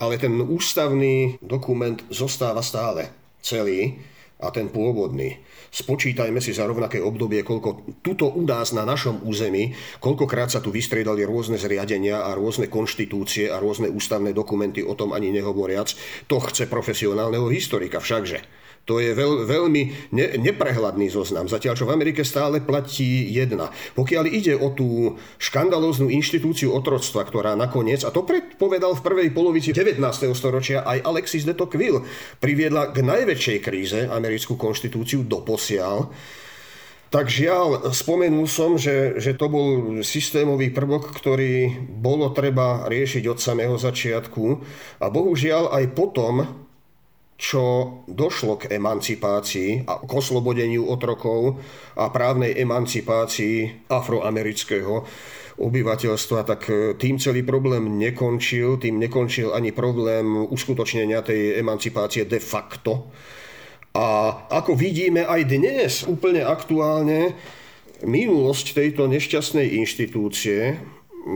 ale 0.01 0.19
ten 0.19 0.41
ústavný 0.41 1.37
dokument 1.45 2.01
zostáva 2.09 2.65
stále 2.65 3.13
celý 3.45 4.01
a 4.43 4.51
ten 4.51 4.67
pôvodný. 4.73 5.39
Spočítajme 5.71 6.43
si 6.43 6.51
za 6.51 6.67
rovnaké 6.67 6.99
obdobie, 6.99 7.47
koľko 7.47 8.03
tuto 8.03 8.27
u 8.35 8.43
nás 8.43 8.75
na 8.75 8.83
našom 8.83 9.23
území, 9.23 9.71
koľkokrát 10.03 10.51
sa 10.51 10.59
tu 10.59 10.75
vystriedali 10.75 11.23
rôzne 11.23 11.55
zriadenia 11.61 12.27
a 12.27 12.35
rôzne 12.35 12.67
konštitúcie 12.67 13.47
a 13.53 13.63
rôzne 13.63 13.87
ústavné 13.87 14.35
dokumenty, 14.35 14.83
o 14.83 14.99
tom 14.99 15.15
ani 15.15 15.31
nehovoriac. 15.31 15.95
To 16.27 16.43
chce 16.43 16.67
profesionálneho 16.67 17.47
historika 17.55 18.03
všakže. 18.03 18.62
To 18.83 18.99
je 18.99 19.15
veľ, 19.15 19.47
veľmi 19.47 20.11
ne, 20.11 20.27
neprehľadný 20.43 21.07
zoznam. 21.07 21.47
Zatiaľ, 21.47 21.79
čo 21.79 21.87
v 21.87 21.95
Amerike 21.95 22.27
stále 22.27 22.59
platí 22.59 23.31
jedna. 23.31 23.71
Pokiaľ 23.95 24.25
ide 24.27 24.59
o 24.59 24.75
tú 24.75 25.15
škandalóznu 25.39 26.11
inštitúciu 26.11 26.75
otroctva, 26.75 27.23
ktorá 27.23 27.55
nakoniec, 27.55 28.03
a 28.03 28.11
to 28.11 28.27
predpovedal 28.27 28.99
v 28.99 29.05
prvej 29.07 29.29
polovici 29.31 29.71
19. 29.71 30.03
storočia 30.35 30.83
aj 30.83 30.99
Alexis 31.07 31.47
de 31.47 31.55
Tocqueville, 31.55 32.03
priviedla 32.43 32.91
k 32.91 33.07
najväčšej 33.07 33.59
kríze 33.63 34.01
americkú 34.11 34.59
konštitúciu 34.59 35.23
doposiaľ, 35.31 36.11
tak 37.13 37.29
žiaľ, 37.29 37.93
spomenul 37.93 38.49
som, 38.49 38.81
že, 38.81 39.21
že 39.21 39.37
to 39.37 39.53
bol 39.53 40.01
systémový 40.01 40.73
prvok, 40.73 41.13
ktorý 41.13 41.85
bolo 41.87 42.33
treba 42.33 42.89
riešiť 42.89 43.29
od 43.29 43.37
samého 43.37 43.77
začiatku 43.77 44.45
a 44.97 45.07
bohužiaľ 45.13 45.77
aj 45.77 45.85
potom 45.93 46.49
čo 47.43 47.63
došlo 48.07 48.63
k 48.63 48.79
emancipácii 48.79 49.83
a 49.91 49.99
k 49.99 50.11
oslobodeniu 50.15 50.87
otrokov 50.87 51.59
a 51.99 52.07
právnej 52.15 52.55
emancipácii 52.55 53.91
afroamerického 53.91 55.03
obyvateľstva, 55.59 56.39
tak 56.47 56.63
e, 56.71 56.95
tým 56.95 57.19
celý 57.19 57.43
problém 57.43 57.99
nekončil, 57.99 58.79
tým 58.79 59.03
nekončil 59.03 59.51
ani 59.51 59.75
problém 59.75 60.47
uskutočnenia 60.49 61.27
tej 61.27 61.59
emancipácie 61.59 62.31
de 62.31 62.39
facto. 62.39 63.11
A 63.93 64.39
ako 64.49 64.79
vidíme 64.79 65.27
aj 65.27 65.41
dnes, 65.51 65.93
úplne 66.07 66.47
aktuálne, 66.47 67.35
minulosť 68.07 68.79
tejto 68.79 69.11
nešťastnej 69.11 69.83
inštitúcie, 69.83 70.79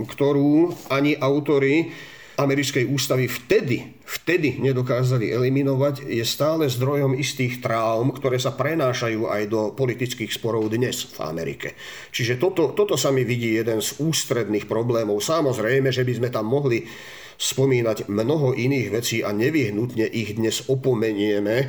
ktorú 0.07 0.71
ani 0.87 1.19
autory 1.19 1.90
americkej 2.37 2.85
ústavy 2.85 3.33
vtedy, 3.33 3.96
vtedy 4.05 4.61
nedokázali 4.61 5.33
eliminovať, 5.33 6.05
je 6.05 6.25
stále 6.25 6.68
zdrojom 6.68 7.16
istých 7.16 7.64
traum, 7.64 8.12
ktoré 8.12 8.37
sa 8.37 8.53
prenášajú 8.53 9.25
aj 9.25 9.42
do 9.49 9.61
politických 9.72 10.29
sporov 10.29 10.68
dnes 10.68 11.09
v 11.16 11.18
Amerike. 11.25 11.72
Čiže 12.12 12.37
toto, 12.37 12.77
toto 12.77 13.01
sa 13.01 13.09
mi 13.09 13.25
vidí 13.25 13.57
jeden 13.57 13.81
z 13.81 13.96
ústredných 13.99 14.68
problémov. 14.68 15.25
Samozrejme, 15.25 15.88
že 15.88 16.05
by 16.05 16.12
sme 16.12 16.29
tam 16.29 16.53
mohli 16.53 16.85
spomínať 17.37 18.09
mnoho 18.09 18.57
iných 18.57 18.88
vecí 18.92 19.20
a 19.20 19.33
nevyhnutne 19.33 20.09
ich 20.09 20.37
dnes 20.37 20.64
opomenieme, 20.68 21.68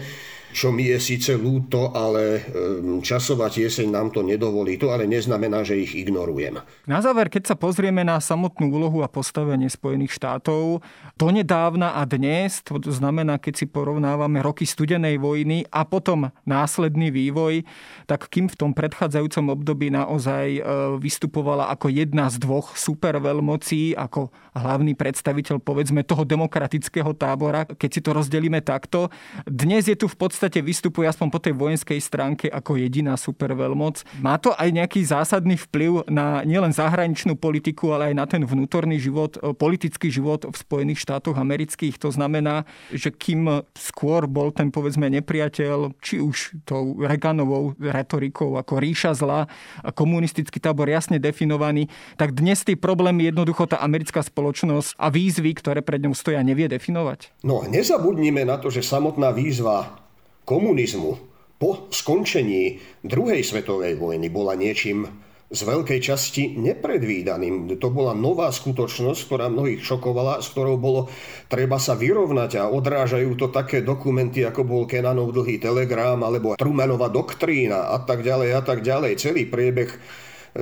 čo 0.55 0.73
mi 0.73 0.89
je 0.89 0.97
síce 0.97 1.35
lúto, 1.35 1.93
ale 1.93 2.41
ehm, 2.41 3.03
časová 3.05 3.51
tieseň 3.51 3.87
nám 3.93 4.09
to 4.09 4.25
nedovolí. 4.25 4.79
To 4.81 4.89
ale 4.89 5.05
neznamená, 5.05 5.61
že 5.61 5.77
ich 5.77 5.93
ignorujem. 5.93 6.57
Na 6.89 6.99
záver, 7.03 7.29
keď 7.29 7.53
sa 7.53 7.55
pozrieme 7.59 8.01
na 8.01 8.17
samotnú 8.17 8.71
úlohu 8.71 9.03
a 9.03 9.11
postavenie 9.11 9.67
Spojených 9.69 10.17
štátov, 10.17 10.81
to 11.19 11.25
nedávna 11.29 11.99
a 11.99 12.07
dnes, 12.07 12.63
to 12.63 12.79
znamená, 12.89 13.37
keď 13.37 13.53
si 13.53 13.65
porovnávame 13.67 14.41
roky 14.41 14.65
studenej 14.65 15.21
vojny 15.21 15.67
a 15.69 15.85
potom 15.85 16.33
následný 16.47 17.13
vývoj, 17.13 17.61
tak 18.09 18.25
kým 18.31 18.49
v 18.49 18.55
tom 18.57 18.71
predchádzajúcom 18.73 19.53
období 19.53 19.91
naozaj 19.91 20.45
e, 20.57 20.61
vystupovala 20.97 21.69
ako 21.73 21.91
jedna 21.91 22.31
z 22.31 22.41
dvoch 22.41 22.73
superveľmocí, 22.77 23.93
ako 23.97 24.33
hlavný 24.57 24.97
predstaviteľ 24.97 25.61
povedzme 25.61 26.01
toho 26.01 26.25
demokratického 26.25 27.13
tábora, 27.13 27.65
keď 27.67 27.89
si 27.89 28.01
to 28.01 28.11
rozdelíme 28.15 28.61
takto, 28.65 29.13
dnes 29.45 29.85
je 29.85 29.97
tu 29.97 30.09
v 30.09 30.17
podstate 30.17 30.36
podstate 30.37 30.61
vystupuje 30.61 31.09
aspoň 31.09 31.33
po 31.33 31.41
tej 31.41 31.57
vojenskej 31.57 31.97
stránke 31.97 32.45
ako 32.45 32.77
jediná 32.77 33.17
superveľmoc. 33.17 34.05
Má 34.21 34.37
to 34.37 34.53
aj 34.53 34.69
nejaký 34.69 35.01
zásadný 35.01 35.57
vplyv 35.57 36.05
na 36.13 36.45
nielen 36.45 36.69
zahraničnú 36.69 37.33
politiku, 37.41 37.97
ale 37.97 38.13
aj 38.13 38.15
na 38.21 38.25
ten 38.29 38.45
vnútorný 38.45 39.01
život, 39.01 39.33
e, 39.41 39.57
politický 39.57 40.13
život 40.13 40.45
v 40.45 40.53
Spojených 40.53 41.01
štátoch 41.01 41.33
amerických. 41.33 41.97
To 42.05 42.13
znamená, 42.13 42.69
že 42.93 43.09
kým 43.09 43.65
skôr 43.73 44.29
bol 44.29 44.53
ten 44.53 44.69
povedzme 44.69 45.09
nepriateľ, 45.09 45.97
či 46.05 46.21
už 46.21 46.61
tou 46.69 47.01
Reaganovou 47.01 47.73
retorikou 47.81 48.61
ako 48.61 48.77
ríša 48.77 49.17
zla 49.17 49.49
a 49.81 49.89
komunistický 49.89 50.61
tábor 50.61 50.85
jasne 50.85 51.17
definovaný, 51.17 51.89
tak 52.13 52.37
dnes 52.37 52.61
tie 52.61 52.77
problémy 52.77 53.33
jednoducho 53.33 53.65
tá 53.65 53.81
americká 53.81 54.21
spoločnosť 54.21 55.01
a 55.01 55.09
výzvy, 55.09 55.57
ktoré 55.57 55.81
pred 55.81 55.97
ňou 56.05 56.13
stoja, 56.13 56.45
nevie 56.45 56.69
definovať? 56.69 57.41
No, 57.41 57.65
nezabudnime 57.65 58.45
na 58.45 58.61
to, 58.61 58.69
že 58.69 58.85
samotná 58.85 59.33
výzva 59.33 60.05
komunizmu 60.47 61.19
po 61.59 61.91
skončení 61.91 62.79
druhej 63.03 63.43
svetovej 63.43 63.99
vojny 63.99 64.31
bola 64.31 64.55
niečím 64.55 65.11
z 65.47 65.63
veľkej 65.63 65.99
časti 66.03 66.59
nepredvídaným. 66.59 67.79
To 67.79 67.87
bola 67.87 68.11
nová 68.11 68.51
skutočnosť, 68.51 69.19
ktorá 69.31 69.47
mnohých 69.47 69.79
šokovala, 69.79 70.43
s 70.43 70.51
ktorou 70.51 70.75
bolo 70.75 71.01
treba 71.47 71.79
sa 71.79 71.95
vyrovnať 71.95 72.59
a 72.59 72.67
odrážajú 72.67 73.31
to 73.39 73.47
také 73.47 73.79
dokumenty, 73.79 74.43
ako 74.43 74.67
bol 74.67 74.83
Kenanov 74.83 75.31
dlhý 75.31 75.55
telegram 75.55 76.19
alebo 76.19 76.59
Trumanova 76.59 77.07
doktrína 77.07 77.95
a 77.95 78.03
tak 78.03 78.27
ďalej 78.27 78.49
a 78.59 78.61
tak 78.61 78.83
ďalej. 78.83 79.23
Celý 79.23 79.47
priebeh 79.47 79.91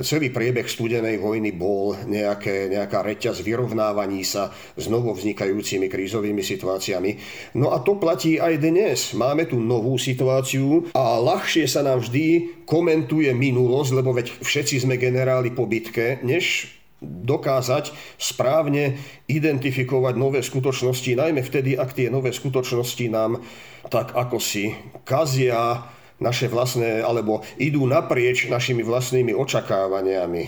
celý 0.02 0.28
priebeh 0.32 0.66
studenej 0.68 1.16
vojny 1.20 1.54
bol 1.56 1.96
nejaké, 2.04 2.68
nejaká 2.68 3.00
reťaz 3.00 3.40
vyrovnávaní 3.40 4.26
sa 4.26 4.52
s 4.76 4.90
novo 4.90 5.16
vznikajúcimi 5.16 5.88
krízovými 5.88 6.42
situáciami. 6.44 7.10
No 7.56 7.72
a 7.72 7.80
to 7.80 7.96
platí 7.96 8.36
aj 8.36 8.60
dnes. 8.60 8.98
Máme 9.16 9.48
tu 9.48 9.56
novú 9.60 9.96
situáciu 9.96 10.92
a 10.92 11.16
ľahšie 11.20 11.64
sa 11.70 11.86
nám 11.86 12.04
vždy 12.04 12.58
komentuje 12.68 13.30
minulosť, 13.32 13.90
lebo 13.94 14.12
veď 14.12 14.42
všetci 14.42 14.84
sme 14.84 15.00
generáli 15.00 15.54
po 15.54 15.64
bitke, 15.64 16.20
než 16.20 16.74
dokázať 17.06 17.92
správne 18.16 18.96
identifikovať 19.28 20.14
nové 20.16 20.40
skutočnosti, 20.40 21.12
najmä 21.12 21.44
vtedy, 21.44 21.76
ak 21.76 21.92
tie 21.92 22.08
nové 22.08 22.32
skutočnosti 22.32 23.06
nám 23.12 23.44
tak 23.86 24.16
ako 24.16 24.40
si 24.42 24.74
kazia 25.06 25.86
naše 26.20 26.48
vlastné, 26.48 27.04
alebo 27.04 27.44
idú 27.60 27.84
naprieč 27.84 28.48
našimi 28.48 28.80
vlastnými 28.80 29.36
očakávaniami. 29.36 30.44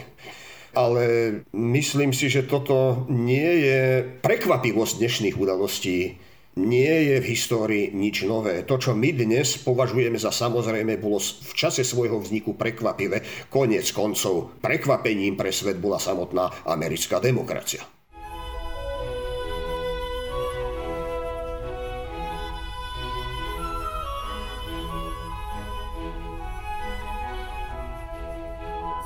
Ale 0.76 1.04
myslím 1.52 2.12
si, 2.12 2.28
že 2.28 2.44
toto 2.44 3.08
nie 3.08 3.64
je 3.64 4.04
prekvapivosť 4.20 5.00
dnešných 5.00 5.36
udalostí. 5.36 6.20
Nie 6.58 7.14
je 7.14 7.16
v 7.22 7.30
histórii 7.38 7.94
nič 7.94 8.26
nové. 8.26 8.66
To, 8.66 8.82
čo 8.82 8.90
my 8.90 9.14
dnes 9.14 9.62
považujeme 9.62 10.18
za 10.18 10.34
samozrejme, 10.34 10.98
bolo 10.98 11.22
v 11.22 11.52
čase 11.54 11.86
svojho 11.86 12.18
vzniku 12.18 12.58
prekvapivé. 12.58 13.46
Konec 13.46 13.86
koncov 13.94 14.58
prekvapením 14.58 15.38
pre 15.38 15.54
svet 15.54 15.78
bola 15.78 16.02
samotná 16.02 16.66
americká 16.66 17.22
demokracia. 17.22 17.97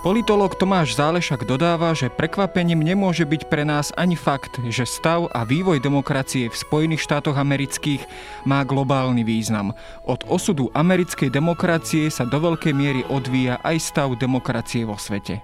Politolog 0.02 0.58
Tomáš 0.58 0.98
Zálešak 0.98 1.46
dodáva, 1.46 1.94
že 1.94 2.10
prekvapením 2.10 2.82
nemôže 2.82 3.22
byť 3.22 3.46
pre 3.46 3.62
nás 3.62 3.94
ani 3.94 4.18
fakt, 4.18 4.58
že 4.66 4.82
stav 4.82 5.30
a 5.30 5.46
vývoj 5.46 5.78
demokracie 5.78 6.50
v 6.50 6.58
Spojených 6.58 7.06
štátoch 7.06 7.38
amerických 7.38 8.02
má 8.42 8.66
globálny 8.66 9.22
význam. 9.22 9.78
Od 10.02 10.26
osudu 10.26 10.74
americkej 10.74 11.30
demokracie 11.30 12.10
sa 12.10 12.26
do 12.26 12.34
veľkej 12.34 12.74
miery 12.74 13.06
odvíja 13.06 13.62
aj 13.62 13.78
stav 13.78 14.10
demokracie 14.18 14.82
vo 14.82 14.98
svete. 14.98 15.38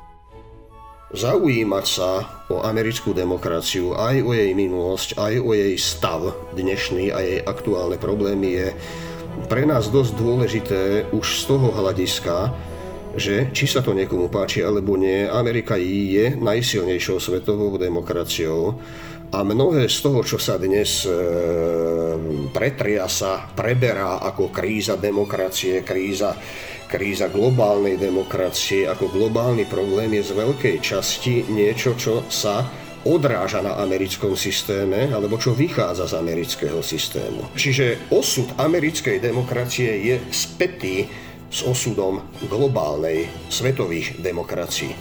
Zaujímať 1.14 1.86
sa 1.86 2.26
o 2.50 2.58
americkú 2.66 3.14
demokraciu, 3.14 3.94
aj 3.94 4.26
o 4.26 4.34
jej 4.34 4.58
minulosť, 4.58 5.22
aj 5.22 5.34
o 5.38 5.54
jej 5.54 5.78
stav 5.78 6.34
dnešný 6.58 7.14
a 7.14 7.22
jej 7.22 7.38
aktuálne 7.46 7.94
problémy 7.94 8.58
je 8.58 8.68
pre 9.46 9.62
nás 9.62 9.86
dosť 9.86 10.12
dôležité 10.18 10.80
už 11.14 11.46
z 11.46 11.46
toho 11.46 11.70
hľadiska, 11.70 12.50
že 13.18 13.50
či 13.50 13.66
sa 13.66 13.82
to 13.84 13.92
niekomu 13.92 14.30
páči 14.30 14.62
alebo 14.62 14.94
nie, 14.94 15.26
Amerika 15.26 15.74
je 15.76 16.38
najsilnejšou 16.38 17.18
svetovou 17.18 17.76
demokraciou 17.76 18.78
a 19.28 19.44
mnohé 19.44 19.92
z 19.92 19.98
toho, 20.00 20.24
čo 20.24 20.40
sa 20.40 20.56
dnes 20.56 21.04
e, 21.04 21.12
pretria 22.48 23.04
sa, 23.12 23.44
preberá 23.52 24.24
ako 24.24 24.48
kríza 24.48 24.96
demokracie, 24.96 25.84
kríza, 25.84 26.32
kríza 26.88 27.28
globálnej 27.28 28.00
demokracie, 28.00 28.88
ako 28.88 29.12
globálny 29.12 29.68
problém 29.68 30.16
je 30.16 30.32
z 30.32 30.32
veľkej 30.32 30.76
časti 30.80 31.44
niečo, 31.52 31.92
čo 31.92 32.24
sa 32.32 32.64
odráža 33.04 33.60
na 33.60 33.76
americkom 33.84 34.32
systéme, 34.32 35.12
alebo 35.12 35.36
čo 35.36 35.52
vychádza 35.52 36.08
z 36.08 36.14
amerického 36.18 36.80
systému. 36.80 37.52
Čiže 37.52 38.08
osud 38.08 38.48
americkej 38.56 39.20
demokracie 39.20 39.92
je 40.08 40.16
spätý 40.32 41.27
s 41.48 41.64
osudom 41.64 42.20
globálnej 42.48 43.28
svetových 43.48 44.20
demokracií. 44.20 44.92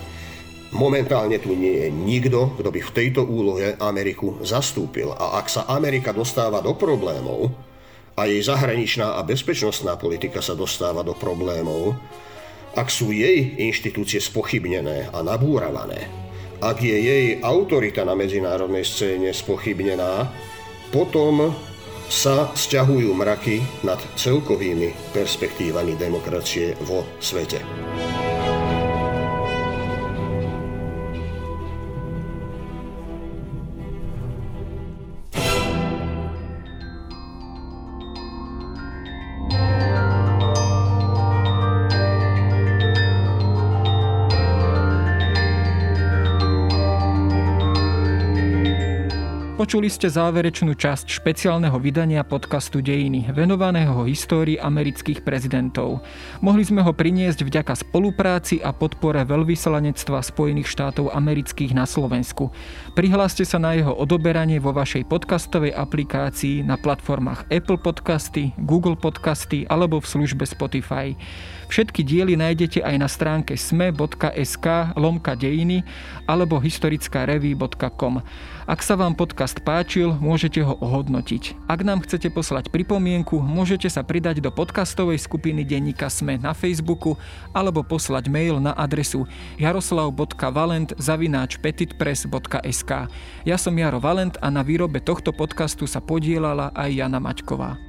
Momentálne 0.76 1.40
tu 1.40 1.56
nie 1.56 1.88
je 1.88 1.88
nikto, 1.88 2.60
kto 2.60 2.70
by 2.72 2.82
v 2.84 2.92
tejto 2.96 3.24
úlohe 3.24 3.80
Ameriku 3.80 4.44
zastúpil. 4.44 5.16
A 5.16 5.40
ak 5.40 5.48
sa 5.48 5.64
Amerika 5.72 6.12
dostáva 6.12 6.60
do 6.60 6.76
problémov 6.76 7.56
a 8.20 8.28
jej 8.28 8.44
zahraničná 8.44 9.16
a 9.16 9.24
bezpečnostná 9.24 9.96
politika 9.96 10.44
sa 10.44 10.60
dostáva 10.60 11.08
do 11.08 11.16
problémov, 11.16 11.96
ak 12.76 12.92
sú 12.92 13.16
jej 13.16 13.56
inštitúcie 13.58 14.20
spochybnené 14.20 15.08
a 15.10 15.24
nabúravané, 15.24 16.28
ak 16.60 16.78
je 16.84 16.98
jej 16.98 17.26
autorita 17.40 18.04
na 18.04 18.18
medzinárodnej 18.18 18.84
scéne 18.84 19.32
spochybnená, 19.32 20.30
potom 20.90 21.54
sa 22.08 22.50
sťahujú 22.56 23.12
mraky 23.12 23.64
nad 23.84 24.00
celkovými 24.16 24.96
perspektívami 25.12 26.00
demokracie 26.00 26.80
vo 26.88 27.04
svete. 27.20 27.60
Počuli 49.68 49.92
ste 49.92 50.08
záverečnú 50.08 50.80
časť 50.80 51.12
špeciálneho 51.12 51.76
vydania 51.84 52.24
podcastu 52.24 52.80
Dejiny, 52.80 53.36
venovaného 53.36 54.08
histórii 54.08 54.56
amerických 54.56 55.28
prezidentov. 55.28 56.00
Mohli 56.40 56.64
sme 56.64 56.80
ho 56.88 56.96
priniesť 56.96 57.44
vďaka 57.44 57.76
spolupráci 57.76 58.64
a 58.64 58.72
podpore 58.72 59.28
veľvyslanectva 59.28 60.24
Spojených 60.24 60.72
štátov 60.72 61.12
amerických 61.12 61.76
na 61.76 61.84
Slovensku. 61.84 62.48
Prihláste 62.96 63.44
sa 63.44 63.60
na 63.60 63.76
jeho 63.76 63.92
odoberanie 63.92 64.56
vo 64.64 64.72
vašej 64.72 65.04
podcastovej 65.04 65.76
aplikácii 65.76 66.64
na 66.64 66.80
platformách 66.80 67.52
Apple 67.52 67.84
Podcasty, 67.84 68.56
Google 68.64 68.96
Podcasty 68.96 69.68
alebo 69.68 70.00
v 70.00 70.08
službe 70.08 70.48
Spotify. 70.48 71.12
Všetky 71.68 72.08
diely 72.08 72.40
nájdete 72.40 72.88
aj 72.88 72.96
na 72.96 73.12
stránke 73.12 73.60
sme.sk 73.60 74.96
lomka 74.96 75.36
dejiny 75.36 75.84
alebo 76.24 76.56
historickarevy.com. 76.56 78.24
Ak 78.68 78.84
sa 78.84 79.00
vám 79.00 79.16
podcast 79.16 79.64
páčil, 79.64 80.12
môžete 80.20 80.60
ho 80.60 80.76
ohodnotiť. 80.84 81.56
Ak 81.72 81.88
nám 81.88 82.04
chcete 82.04 82.28
poslať 82.28 82.68
pripomienku, 82.68 83.40
môžete 83.40 83.88
sa 83.88 84.04
pridať 84.04 84.44
do 84.44 84.52
podcastovej 84.52 85.24
skupiny 85.24 85.64
denníka 85.64 86.12
Sme 86.12 86.36
na 86.36 86.52
Facebooku 86.52 87.16
alebo 87.56 87.80
poslať 87.80 88.28
mail 88.28 88.60
na 88.60 88.76
adresu 88.76 89.24
jaroslav.valent 89.56 91.00
zavináč 91.00 91.56
petitpress.sk. 91.64 92.92
Ja 93.48 93.56
som 93.56 93.72
Jaro 93.72 94.04
Valent 94.04 94.36
a 94.44 94.52
na 94.52 94.68
výrobe 94.68 95.00
tohto 95.00 95.32
podcastu 95.32 95.88
sa 95.88 96.04
podielala 96.04 96.76
aj 96.76 96.92
Jana 96.92 97.24
Maťková. 97.24 97.80